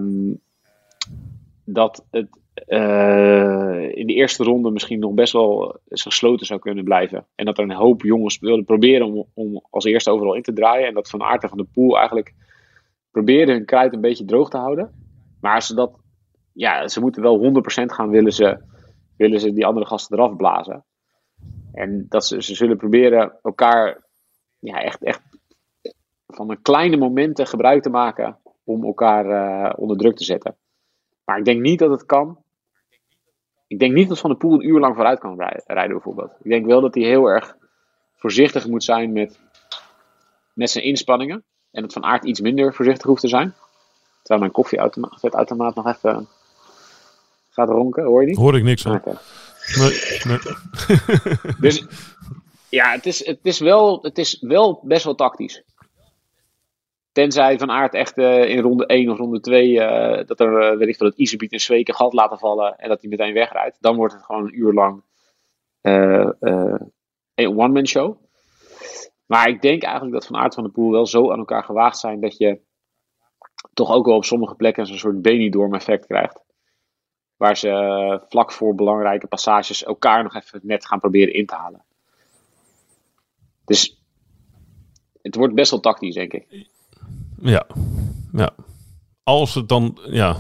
dat 1.73 2.07
het 2.11 2.29
uh, 2.69 3.97
in 3.97 4.07
de 4.07 4.15
eerste 4.15 4.45
ronde 4.45 4.71
misschien 4.71 4.99
nog 4.99 5.13
best 5.13 5.33
wel 5.33 5.81
gesloten 5.89 6.47
zou 6.47 6.61
kunnen 6.61 6.85
blijven. 6.85 7.27
En 7.35 7.45
dat 7.45 7.59
er 7.59 7.65
een 7.65 7.73
hoop 7.73 8.03
jongens 8.03 8.39
wilden 8.39 8.65
proberen 8.65 9.07
om, 9.07 9.27
om 9.35 9.67
als 9.71 9.85
eerste 9.85 10.11
overal 10.11 10.35
in 10.35 10.43
te 10.43 10.53
draaien. 10.53 10.87
En 10.87 10.95
dat 10.95 11.11
Van 11.11 11.23
Aert 11.23 11.43
en 11.43 11.49
Van 11.49 11.59
de 11.59 11.69
Poel 11.73 11.97
eigenlijk 11.97 12.35
probeerden 13.11 13.55
hun 13.55 13.65
kruid 13.65 13.93
een 13.93 14.01
beetje 14.01 14.25
droog 14.25 14.51
te 14.51 14.57
houden. 14.57 14.93
Maar 15.41 15.63
ze 15.63 15.75
dat, 15.75 15.99
ja, 16.53 16.89
ze 16.89 17.01
moeten 17.01 17.23
wel 17.23 17.39
100% 17.39 17.85
gaan 17.87 18.11
willen 18.11 18.33
ze, 18.33 18.59
willen 19.17 19.41
ze 19.41 19.53
die 19.53 19.67
andere 19.67 19.87
gasten 19.87 20.19
eraf 20.19 20.37
blazen. 20.37 20.85
En 21.73 22.07
dat 22.09 22.27
ze, 22.27 22.43
ze 22.43 22.55
zullen 22.55 22.77
proberen 22.77 23.39
elkaar 23.43 24.09
ja, 24.59 24.83
echt, 24.83 25.03
echt 25.03 25.23
van 26.27 26.51
een 26.51 26.63
kleine 26.63 26.97
momenten 26.97 27.47
gebruik 27.47 27.83
te 27.83 27.91
maken 27.91 28.39
om 28.65 28.85
elkaar 28.85 29.27
uh, 29.27 29.73
onder 29.77 29.97
druk 29.97 30.17
te 30.17 30.25
zetten. 30.25 30.57
Maar 31.31 31.39
ik 31.39 31.45
denk 31.45 31.61
niet 31.61 31.79
dat 31.79 31.91
het 31.91 32.07
kan. 32.07 32.39
Ik 33.67 33.79
denk 33.79 33.93
niet 33.93 34.09
dat 34.09 34.19
Van 34.19 34.31
de 34.31 34.37
Poel 34.37 34.53
een 34.53 34.69
uur 34.69 34.81
lang 34.81 34.95
vooruit 34.95 35.19
kan 35.19 35.39
rijden, 35.39 35.63
rijden 35.67 35.93
bijvoorbeeld. 35.93 36.31
Ik 36.43 36.51
denk 36.51 36.67
wel 36.67 36.81
dat 36.81 36.95
hij 36.95 37.05
heel 37.05 37.27
erg 37.27 37.57
voorzichtig 38.17 38.67
moet 38.67 38.85
zijn 38.85 39.13
met, 39.13 39.39
met 40.53 40.71
zijn 40.71 40.85
inspanningen. 40.85 41.45
En 41.71 41.83
dat 41.83 41.93
Van 41.93 42.05
Aert 42.05 42.25
iets 42.25 42.41
minder 42.41 42.75
voorzichtig 42.75 43.07
hoeft 43.07 43.21
te 43.21 43.29
zijn. 43.29 43.55
Terwijl 44.19 44.41
mijn 44.41 44.53
koffieautomaat 44.53 45.75
nog 45.75 45.87
even 45.87 46.29
gaat 47.51 47.69
ronken, 47.69 48.05
hoor 48.05 48.21
je 48.21 48.27
niet? 48.27 48.37
Hoor 48.37 48.57
ik 48.57 48.63
niks 48.63 48.83
van. 48.83 48.95
Okay. 48.95 49.17
Nee, 49.75 50.19
nee. 50.25 50.39
dus 51.61 51.85
ja, 52.69 52.91
het 52.93 53.07
is, 53.07 53.27
het, 53.27 53.41
is 53.43 53.59
wel, 53.59 54.03
het 54.03 54.19
is 54.19 54.39
wel 54.41 54.81
best 54.83 55.05
wel 55.05 55.15
tactisch. 55.15 55.63
Tenzij 57.21 57.59
Van 57.59 57.71
Aert 57.71 57.95
echt 57.95 58.19
uh, 58.19 58.49
in 58.49 58.61
ronde 58.61 58.87
1 58.87 59.11
of 59.11 59.19
ronde 59.19 59.41
2, 59.41 59.71
uh, 59.71 60.27
dat 60.27 60.41
er, 60.41 60.73
uh, 60.73 60.79
weet 60.79 60.89
ik 60.89 60.97
veel, 60.97 61.07
het 61.07 61.17
Iserbiet 61.17 61.53
een 61.53 61.61
Zweken 61.61 61.95
gat 61.95 62.13
laten 62.13 62.39
vallen 62.39 62.79
en 62.79 62.89
dat 62.89 63.01
hij 63.01 63.11
meteen 63.11 63.33
wegrijdt. 63.33 63.77
Dan 63.81 63.97
wordt 63.97 64.13
het 64.13 64.25
gewoon 64.25 64.45
een 64.45 64.59
uur 64.59 64.73
lang 64.73 65.03
een 67.35 67.59
one-man 67.59 67.87
show. 67.87 68.17
Maar 69.27 69.49
ik 69.49 69.63
denk 69.63 69.83
eigenlijk 69.83 70.13
dat 70.15 70.27
Van 70.27 70.37
Aert 70.37 70.55
van 70.55 70.65
de 70.65 70.71
Poel 70.71 70.91
wel 70.91 71.07
zo 71.07 71.33
aan 71.33 71.39
elkaar 71.39 71.65
gewaagd 71.65 71.99
zijn 71.99 72.21
dat 72.21 72.37
je 72.37 72.61
toch 73.73 73.91
ook 73.91 74.07
wel 74.07 74.17
op 74.17 74.25
sommige 74.25 74.55
plekken 74.55 74.87
zo'n 74.87 74.99
soort 74.99 75.23
Benidorm 75.23 75.75
effect 75.75 76.07
krijgt. 76.07 76.45
Waar 77.37 77.57
ze 77.57 78.25
vlak 78.29 78.53
voor 78.53 78.75
belangrijke 78.75 79.27
passages 79.27 79.85
elkaar 79.85 80.23
nog 80.23 80.35
even 80.35 80.61
net 80.63 80.87
gaan 80.87 81.01
proberen 81.01 81.35
in 81.35 81.47
te 81.47 81.55
halen. 81.55 81.85
Dus 83.65 84.03
het 85.23 85.35
wordt 85.35 85.55
best 85.55 85.71
wel 85.71 85.81
tactisch, 85.81 86.15
denk 86.15 86.33
ik. 86.33 86.79
Ja, 87.41 87.67
ja. 88.33 88.51
Als 89.23 89.55
het 89.55 89.69
dan, 89.69 89.99
ja. 90.05 90.37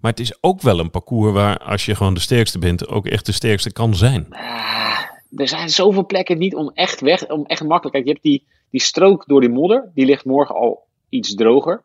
Maar 0.00 0.10
het 0.10 0.20
is 0.20 0.42
ook 0.42 0.60
wel 0.60 0.78
een 0.78 0.90
parcours 0.90 1.32
waar 1.32 1.58
als 1.58 1.84
je 1.84 1.94
gewoon 1.94 2.14
de 2.14 2.20
sterkste 2.20 2.58
bent, 2.58 2.88
ook 2.88 3.06
echt 3.06 3.26
de 3.26 3.32
sterkste 3.32 3.72
kan 3.72 3.94
zijn. 3.94 4.26
Ah, 4.30 5.00
er 5.36 5.48
zijn 5.48 5.70
zoveel 5.70 6.06
plekken 6.06 6.38
niet 6.38 6.54
om 6.54 6.70
echt 6.74 7.00
weg, 7.00 7.28
om 7.28 7.46
echt 7.46 7.64
makkelijk. 7.64 7.92
Kijk, 7.92 8.04
je 8.04 8.12
hebt 8.12 8.22
die, 8.22 8.46
die 8.70 8.80
strook 8.80 9.26
door 9.26 9.40
die 9.40 9.50
modder, 9.50 9.90
die 9.94 10.06
ligt 10.06 10.24
morgen 10.24 10.54
al 10.54 10.86
iets 11.08 11.34
droger. 11.34 11.84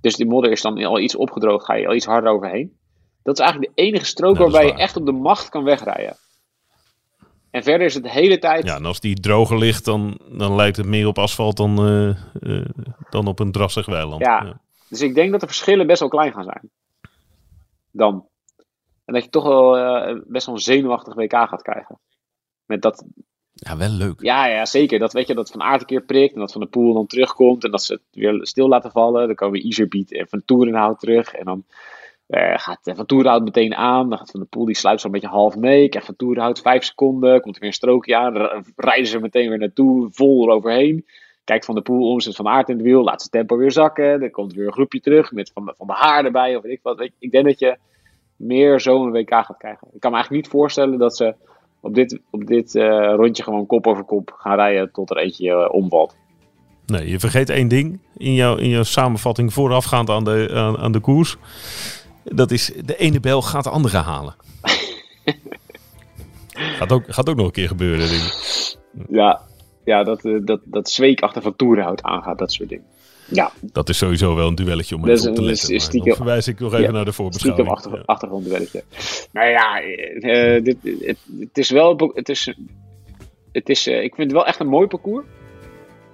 Dus 0.00 0.16
die 0.16 0.26
modder 0.26 0.50
is 0.50 0.62
dan 0.62 0.84
al 0.84 1.00
iets 1.00 1.16
opgedroogd, 1.16 1.64
ga 1.64 1.74
je 1.74 1.86
al 1.86 1.94
iets 1.94 2.06
harder 2.06 2.30
overheen. 2.30 2.76
Dat 3.22 3.38
is 3.38 3.44
eigenlijk 3.44 3.74
de 3.74 3.82
enige 3.82 4.04
strook 4.04 4.36
ja, 4.36 4.42
waarbij 4.42 4.66
je 4.66 4.74
echt 4.74 4.96
op 4.96 5.06
de 5.06 5.12
macht 5.12 5.48
kan 5.48 5.64
wegrijden. 5.64 6.16
En 7.56 7.62
verder 7.62 7.86
is 7.86 7.94
het 7.94 8.02
de 8.02 8.10
hele 8.10 8.38
tijd. 8.38 8.64
Ja, 8.64 8.76
en 8.76 8.84
als 8.84 9.00
die 9.00 9.20
droger 9.20 9.58
ligt, 9.58 9.84
dan, 9.84 10.20
dan 10.30 10.54
lijkt 10.54 10.76
het 10.76 10.86
meer 10.86 11.06
op 11.06 11.18
asfalt 11.18 11.56
dan, 11.56 11.86
uh, 11.86 12.16
uh, 12.40 12.64
dan 13.10 13.26
op 13.26 13.38
een 13.38 13.52
drassig 13.52 13.86
weiland. 13.86 14.20
Ja, 14.24 14.42
ja, 14.44 14.60
dus 14.88 15.00
ik 15.00 15.14
denk 15.14 15.30
dat 15.30 15.40
de 15.40 15.46
verschillen 15.46 15.86
best 15.86 16.00
wel 16.00 16.08
klein 16.08 16.32
gaan 16.32 16.44
zijn. 16.44 16.70
Dan. 17.90 18.28
En 19.04 19.14
dat 19.14 19.24
je 19.24 19.30
toch 19.30 19.44
wel 19.44 19.78
uh, 19.78 20.20
best 20.26 20.46
wel 20.46 20.54
een 20.54 20.60
zenuwachtig 20.60 21.14
WK 21.14 21.32
gaat 21.32 21.62
krijgen. 21.62 21.98
Met 22.64 22.82
dat. 22.82 23.04
Ja, 23.52 23.76
wel 23.76 23.90
leuk. 23.90 24.22
Ja, 24.22 24.46
ja, 24.46 24.64
zeker. 24.64 24.98
Dat 24.98 25.12
weet 25.12 25.26
je, 25.26 25.34
dat 25.34 25.50
Van 25.50 25.62
Aert 25.62 25.80
een 25.80 25.86
keer 25.86 26.04
prikt 26.04 26.34
en 26.34 26.40
dat 26.40 26.52
Van 26.52 26.60
de 26.60 26.66
Poel 26.66 26.94
dan 26.94 27.06
terugkomt 27.06 27.64
en 27.64 27.70
dat 27.70 27.82
ze 27.82 27.92
het 27.92 28.02
weer 28.10 28.38
stil 28.46 28.68
laten 28.68 28.90
vallen. 28.90 29.26
Dan 29.26 29.36
komen 29.36 29.66
Iserbiet 29.66 30.12
en 30.12 30.28
Van 30.28 30.42
Toerenhout 30.44 31.00
terug 31.00 31.32
en 31.32 31.44
dan 31.44 31.64
uh, 32.28 32.52
gaat 32.56 32.78
Van 32.82 33.06
Toerhout 33.06 33.44
meteen 33.44 33.74
aan. 33.74 34.08
Dan 34.08 34.18
gaat 34.18 34.30
Van 34.30 34.40
de 34.40 34.46
Poel, 34.46 34.64
die 34.64 34.76
sluit 34.76 35.00
zo'n 35.00 35.10
beetje 35.10 35.28
half 35.28 35.56
mee. 35.56 35.88
Krijgt 35.88 36.06
Van 36.06 36.16
Toerhout 36.16 36.60
vijf 36.60 36.84
seconden. 36.84 37.40
Komt 37.40 37.54
er 37.54 37.60
weer 37.60 37.70
een 37.70 37.76
strookje 37.76 38.16
aan. 38.16 38.62
Rijden 38.76 39.06
ze 39.06 39.20
meteen 39.20 39.48
weer 39.48 39.58
naartoe. 39.58 40.08
Vol 40.10 40.48
eroverheen. 40.48 41.06
Kijkt 41.44 41.64
Van 41.64 41.74
de 41.74 41.80
Poel 41.80 42.10
om. 42.10 42.20
Zit 42.20 42.36
Van 42.36 42.48
Aert 42.48 42.68
in 42.68 42.76
het 42.76 42.84
wiel. 42.84 43.02
Laat 43.02 43.20
zijn 43.20 43.30
tempo 43.30 43.56
weer 43.56 43.72
zakken. 43.72 44.20
Dan 44.20 44.30
komt 44.30 44.50
er 44.50 44.58
weer 44.58 44.66
een 44.66 44.72
groepje 44.72 45.00
terug. 45.00 45.32
Met 45.32 45.50
Van 45.54 45.74
van 45.76 45.86
de 45.86 45.92
Haar 45.92 46.24
erbij. 46.24 46.56
Of 46.56 46.62
weet 46.62 46.72
ik 46.72 46.80
wat. 46.82 47.00
Ik, 47.00 47.12
ik 47.18 47.30
denk 47.30 47.44
dat 47.44 47.58
je 47.58 47.76
meer 48.36 48.80
zo'n 48.80 49.10
WK 49.10 49.30
gaat 49.30 49.56
krijgen. 49.58 49.88
Ik 49.92 50.00
kan 50.00 50.10
me 50.10 50.16
eigenlijk 50.16 50.44
niet 50.44 50.52
voorstellen 50.52 50.98
dat 50.98 51.16
ze 51.16 51.34
op 51.80 51.94
dit, 51.94 52.20
op 52.30 52.46
dit 52.46 52.74
uh, 52.74 53.14
rondje 53.14 53.42
gewoon 53.42 53.66
kop 53.66 53.86
over 53.86 54.04
kop 54.04 54.34
gaan 54.36 54.56
rijden. 54.56 54.92
Tot 54.92 55.10
er 55.10 55.16
eentje 55.16 55.72
omvalt. 55.72 56.16
Nee, 56.86 57.08
je 57.08 57.18
vergeet 57.18 57.50
één 57.50 57.68
ding 57.68 58.00
in 58.16 58.34
jouw, 58.34 58.56
in 58.56 58.68
jouw 58.68 58.82
samenvatting 58.82 59.52
voorafgaand 59.52 60.10
aan 60.10 60.24
de, 60.24 60.74
aan 60.78 60.92
de 60.92 61.00
koers. 61.00 61.36
Dat 62.34 62.50
is 62.50 62.72
de 62.84 62.96
ene 62.96 63.20
bel 63.20 63.42
gaat 63.42 63.64
de 63.64 63.70
andere 63.70 63.96
halen. 63.96 64.34
gaat, 66.78 66.92
ook, 66.92 67.04
gaat 67.08 67.28
ook 67.28 67.36
nog 67.36 67.46
een 67.46 67.52
keer 67.52 67.68
gebeuren, 67.68 68.08
denk 68.08 68.22
ik. 68.22 68.76
Ja, 69.08 69.40
ja 69.84 70.02
dat, 70.02 70.20
dat, 70.44 70.60
dat 70.64 70.90
zweek 70.90 71.20
achter 71.20 71.42
van 71.42 71.56
toerenhout 71.56 72.02
aangaat, 72.02 72.38
dat 72.38 72.52
soort 72.52 72.68
dingen. 72.68 72.84
Ja. 73.26 73.52
Dat 73.60 73.88
is 73.88 73.98
sowieso 73.98 74.34
wel 74.34 74.48
een 74.48 74.54
duelletje 74.54 74.96
om 74.96 75.08
even 75.08 75.28
op 75.28 75.34
te 75.34 75.42
letten. 75.42 75.80
Stiekem, 75.80 76.08
dan 76.08 76.16
verwijs 76.16 76.48
ik 76.48 76.58
nog 76.58 76.72
even 76.72 76.84
ja, 76.84 76.90
naar 76.90 77.04
de 77.04 77.12
voorbeschouwing. 77.12 77.68
Stiekem 77.68 77.92
achter, 77.92 77.98
ja. 77.98 78.12
achtergrondduelletje. 78.12 78.82
Nou 79.32 79.48
ja, 79.48 79.82
uh, 79.82 80.64
dit, 80.64 80.76
het, 80.82 81.18
het, 81.38 81.58
is 81.58 81.70
wel... 81.70 82.12
Het 82.14 82.28
is, 82.28 82.54
het 83.52 83.68
is, 83.68 83.86
uh, 83.86 84.02
ik 84.02 84.14
vind 84.14 84.30
het 84.30 84.36
wel 84.36 84.46
echt 84.46 84.60
een 84.60 84.66
mooi 84.66 84.86
parcours. 84.86 85.24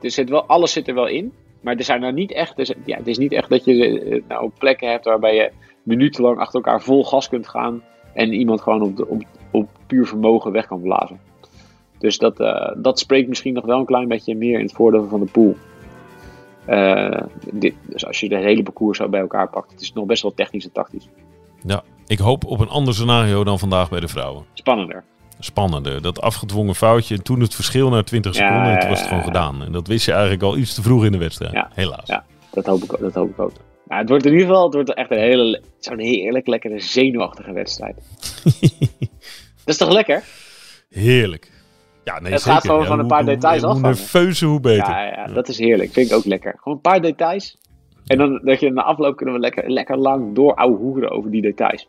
Er 0.01 0.11
zit 0.11 0.29
wel, 0.29 0.47
alles 0.47 0.73
zit 0.73 0.89
er 0.89 0.95
wel 0.95 1.09
in. 1.09 1.33
Maar 1.61 1.77
er 1.77 1.85
zijn 1.85 2.01
nou 2.01 2.13
niet 2.13 2.33
echt, 2.33 2.57
dus, 2.57 2.73
ja, 2.85 2.97
het 2.97 3.07
is 3.07 3.19
niet 3.19 3.33
echt 3.33 3.49
dat 3.49 3.65
je 3.65 4.01
eh, 4.01 4.23
nou 4.29 4.51
plekken 4.59 4.91
hebt 4.91 5.05
waarbij 5.05 5.35
je 5.35 5.51
minutenlang 5.83 6.39
achter 6.39 6.55
elkaar 6.55 6.83
vol 6.83 7.05
gas 7.05 7.29
kunt 7.29 7.49
gaan 7.49 7.83
en 8.15 8.33
iemand 8.33 8.61
gewoon 8.61 8.83
op, 8.83 8.97
de, 8.97 9.09
op, 9.09 9.23
op 9.51 9.69
puur 9.87 10.07
vermogen 10.07 10.53
weg 10.53 10.67
kan 10.67 10.81
blazen. 10.81 11.21
Dus 11.99 12.19
dat, 12.19 12.41
uh, 12.41 12.71
dat 12.77 12.99
spreekt 12.99 13.29
misschien 13.29 13.55
nog 13.55 13.65
wel 13.65 13.79
een 13.79 13.85
klein 13.85 14.09
beetje 14.09 14.37
meer 14.37 14.59
in 14.59 14.65
het 14.65 14.73
voordeel 14.73 15.09
van 15.09 15.21
de 15.21 15.31
pool. 15.33 15.57
Uh, 16.69 17.23
dit, 17.53 17.75
dus 17.89 18.07
als 18.07 18.21
je 18.21 18.29
de 18.29 18.37
hele 18.37 18.63
parcours 18.63 18.99
zo 18.99 19.09
bij 19.09 19.21
elkaar 19.21 19.51
pakt, 19.51 19.71
het 19.71 19.81
is 19.81 19.93
nog 19.93 20.07
best 20.07 20.23
wel 20.23 20.35
technisch 20.35 20.65
en 20.65 20.73
tactisch. 20.73 21.09
Ja, 21.63 21.83
ik 22.07 22.19
hoop 22.19 22.45
op 22.45 22.61
een 22.61 22.69
ander 22.69 22.95
scenario 22.95 23.45
dan 23.45 23.59
vandaag 23.59 23.91
bij 23.91 24.01
de 24.01 24.09
vrouwen. 24.09 24.45
Spannender. 24.53 25.05
Spannender. 25.39 26.03
Dat 26.03 26.21
afgedwongen 26.21 26.75
foutje 26.75 27.15
en 27.15 27.23
toen 27.23 27.41
het 27.41 27.55
verschil 27.55 27.89
naar 27.89 28.05
20 28.05 28.35
seconden 28.35 28.71
ja, 28.71 28.79
toen 28.79 28.89
was 28.89 28.99
het 28.99 29.09
gewoon 29.09 29.25
gedaan. 29.25 29.63
En 29.63 29.73
dat 29.73 29.87
wist 29.87 30.07
je 30.07 30.13
eigenlijk 30.13 30.43
al 30.43 30.57
iets 30.57 30.75
te 30.75 30.83
vroeg 30.83 31.05
in 31.05 31.13
de 31.13 31.19
wedstrijd. 31.19 31.53
Ja, 31.53 31.71
Helaas. 31.75 32.07
Ja, 32.07 32.25
dat 32.51 32.67
hoop 32.67 32.83
ik, 32.83 32.99
dat 33.01 33.15
hoop 33.15 33.31
ik 33.31 33.39
ook. 33.39 33.53
Nou, 33.93 34.05
het 34.05 34.13
wordt 34.13 34.27
in 34.27 34.33
ieder 34.33 34.47
geval 34.47 34.65
het 34.65 34.75
wordt 34.75 34.95
echt 34.95 35.11
een 35.11 35.19
hele, 35.19 35.63
zo'n 35.79 35.99
heerlijk 35.99 36.47
lekkere 36.47 36.81
zenuwachtige 36.81 37.53
wedstrijd. 37.53 37.97
dat 39.65 39.65
is 39.65 39.77
toch 39.77 39.93
lekker? 39.93 40.25
Heerlijk. 40.91 41.51
Ja, 42.05 42.21
nee, 42.21 42.33
het 42.33 42.41
zeker. 42.41 42.55
gaat 42.55 42.67
gewoon 42.67 42.81
ja, 42.81 42.87
van 42.87 42.99
een 42.99 43.05
hoe, 43.05 43.15
paar 43.15 43.25
details 43.25 43.63
afhangen. 43.63 43.85
Hoe 43.85 43.91
nerveuzer, 43.91 44.49
hoe 44.49 44.61
beter. 44.61 44.89
Ja, 44.89 45.05
ja, 45.05 45.27
dat 45.27 45.49
is 45.49 45.59
heerlijk. 45.59 45.93
Vind 45.93 46.11
ik 46.11 46.17
ook 46.17 46.25
lekker. 46.25 46.55
Gewoon 46.57 46.75
een 46.75 46.81
paar 46.81 47.01
details. 47.01 47.59
En 48.07 48.19
dan 48.19 48.41
dat 48.45 48.61
je 48.61 48.71
na 48.71 48.83
afloop 48.83 49.17
kunnen 49.17 49.35
we 49.35 49.41
lekker, 49.41 49.71
lekker 49.71 49.97
lang 49.97 50.35
door 50.35 50.61
hoeren 50.61 51.11
over 51.11 51.31
die 51.31 51.43
details. 51.43 51.89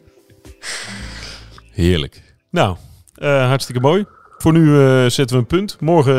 Heerlijk. 1.82 2.34
Nou, 2.50 2.76
uh, 3.22 3.46
hartstikke 3.46 3.80
mooi. 3.80 4.04
Voor 4.42 4.52
nu 4.52 4.66
uh, 4.66 5.06
zetten 5.06 5.36
we 5.36 5.42
een 5.42 5.46
punt. 5.46 5.80
Morgen 5.80 6.14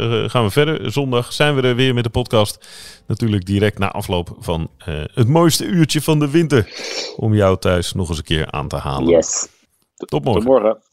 uh, 0.00 0.30
gaan 0.30 0.44
we 0.44 0.50
verder. 0.50 0.92
Zondag 0.92 1.32
zijn 1.32 1.54
we 1.54 1.62
er 1.62 1.74
weer 1.74 1.94
met 1.94 2.04
de 2.04 2.10
podcast. 2.10 2.68
Natuurlijk 3.06 3.44
direct 3.44 3.78
na 3.78 3.90
afloop 3.90 4.36
van 4.38 4.70
het 5.14 5.28
mooiste 5.28 5.64
uurtje 5.64 6.02
van 6.02 6.18
de 6.18 6.30
winter. 6.30 6.68
Om 7.16 7.34
jou 7.34 7.58
thuis 7.58 7.92
nog 7.92 8.08
eens 8.08 8.18
een 8.18 8.24
keer 8.24 8.50
aan 8.50 8.68
te 8.68 8.76
halen. 8.76 9.08
Yes. 9.08 9.48
Tot 9.96 10.24
morgen. 10.24 10.42
Tot 10.42 10.50
morgen. 10.50 10.87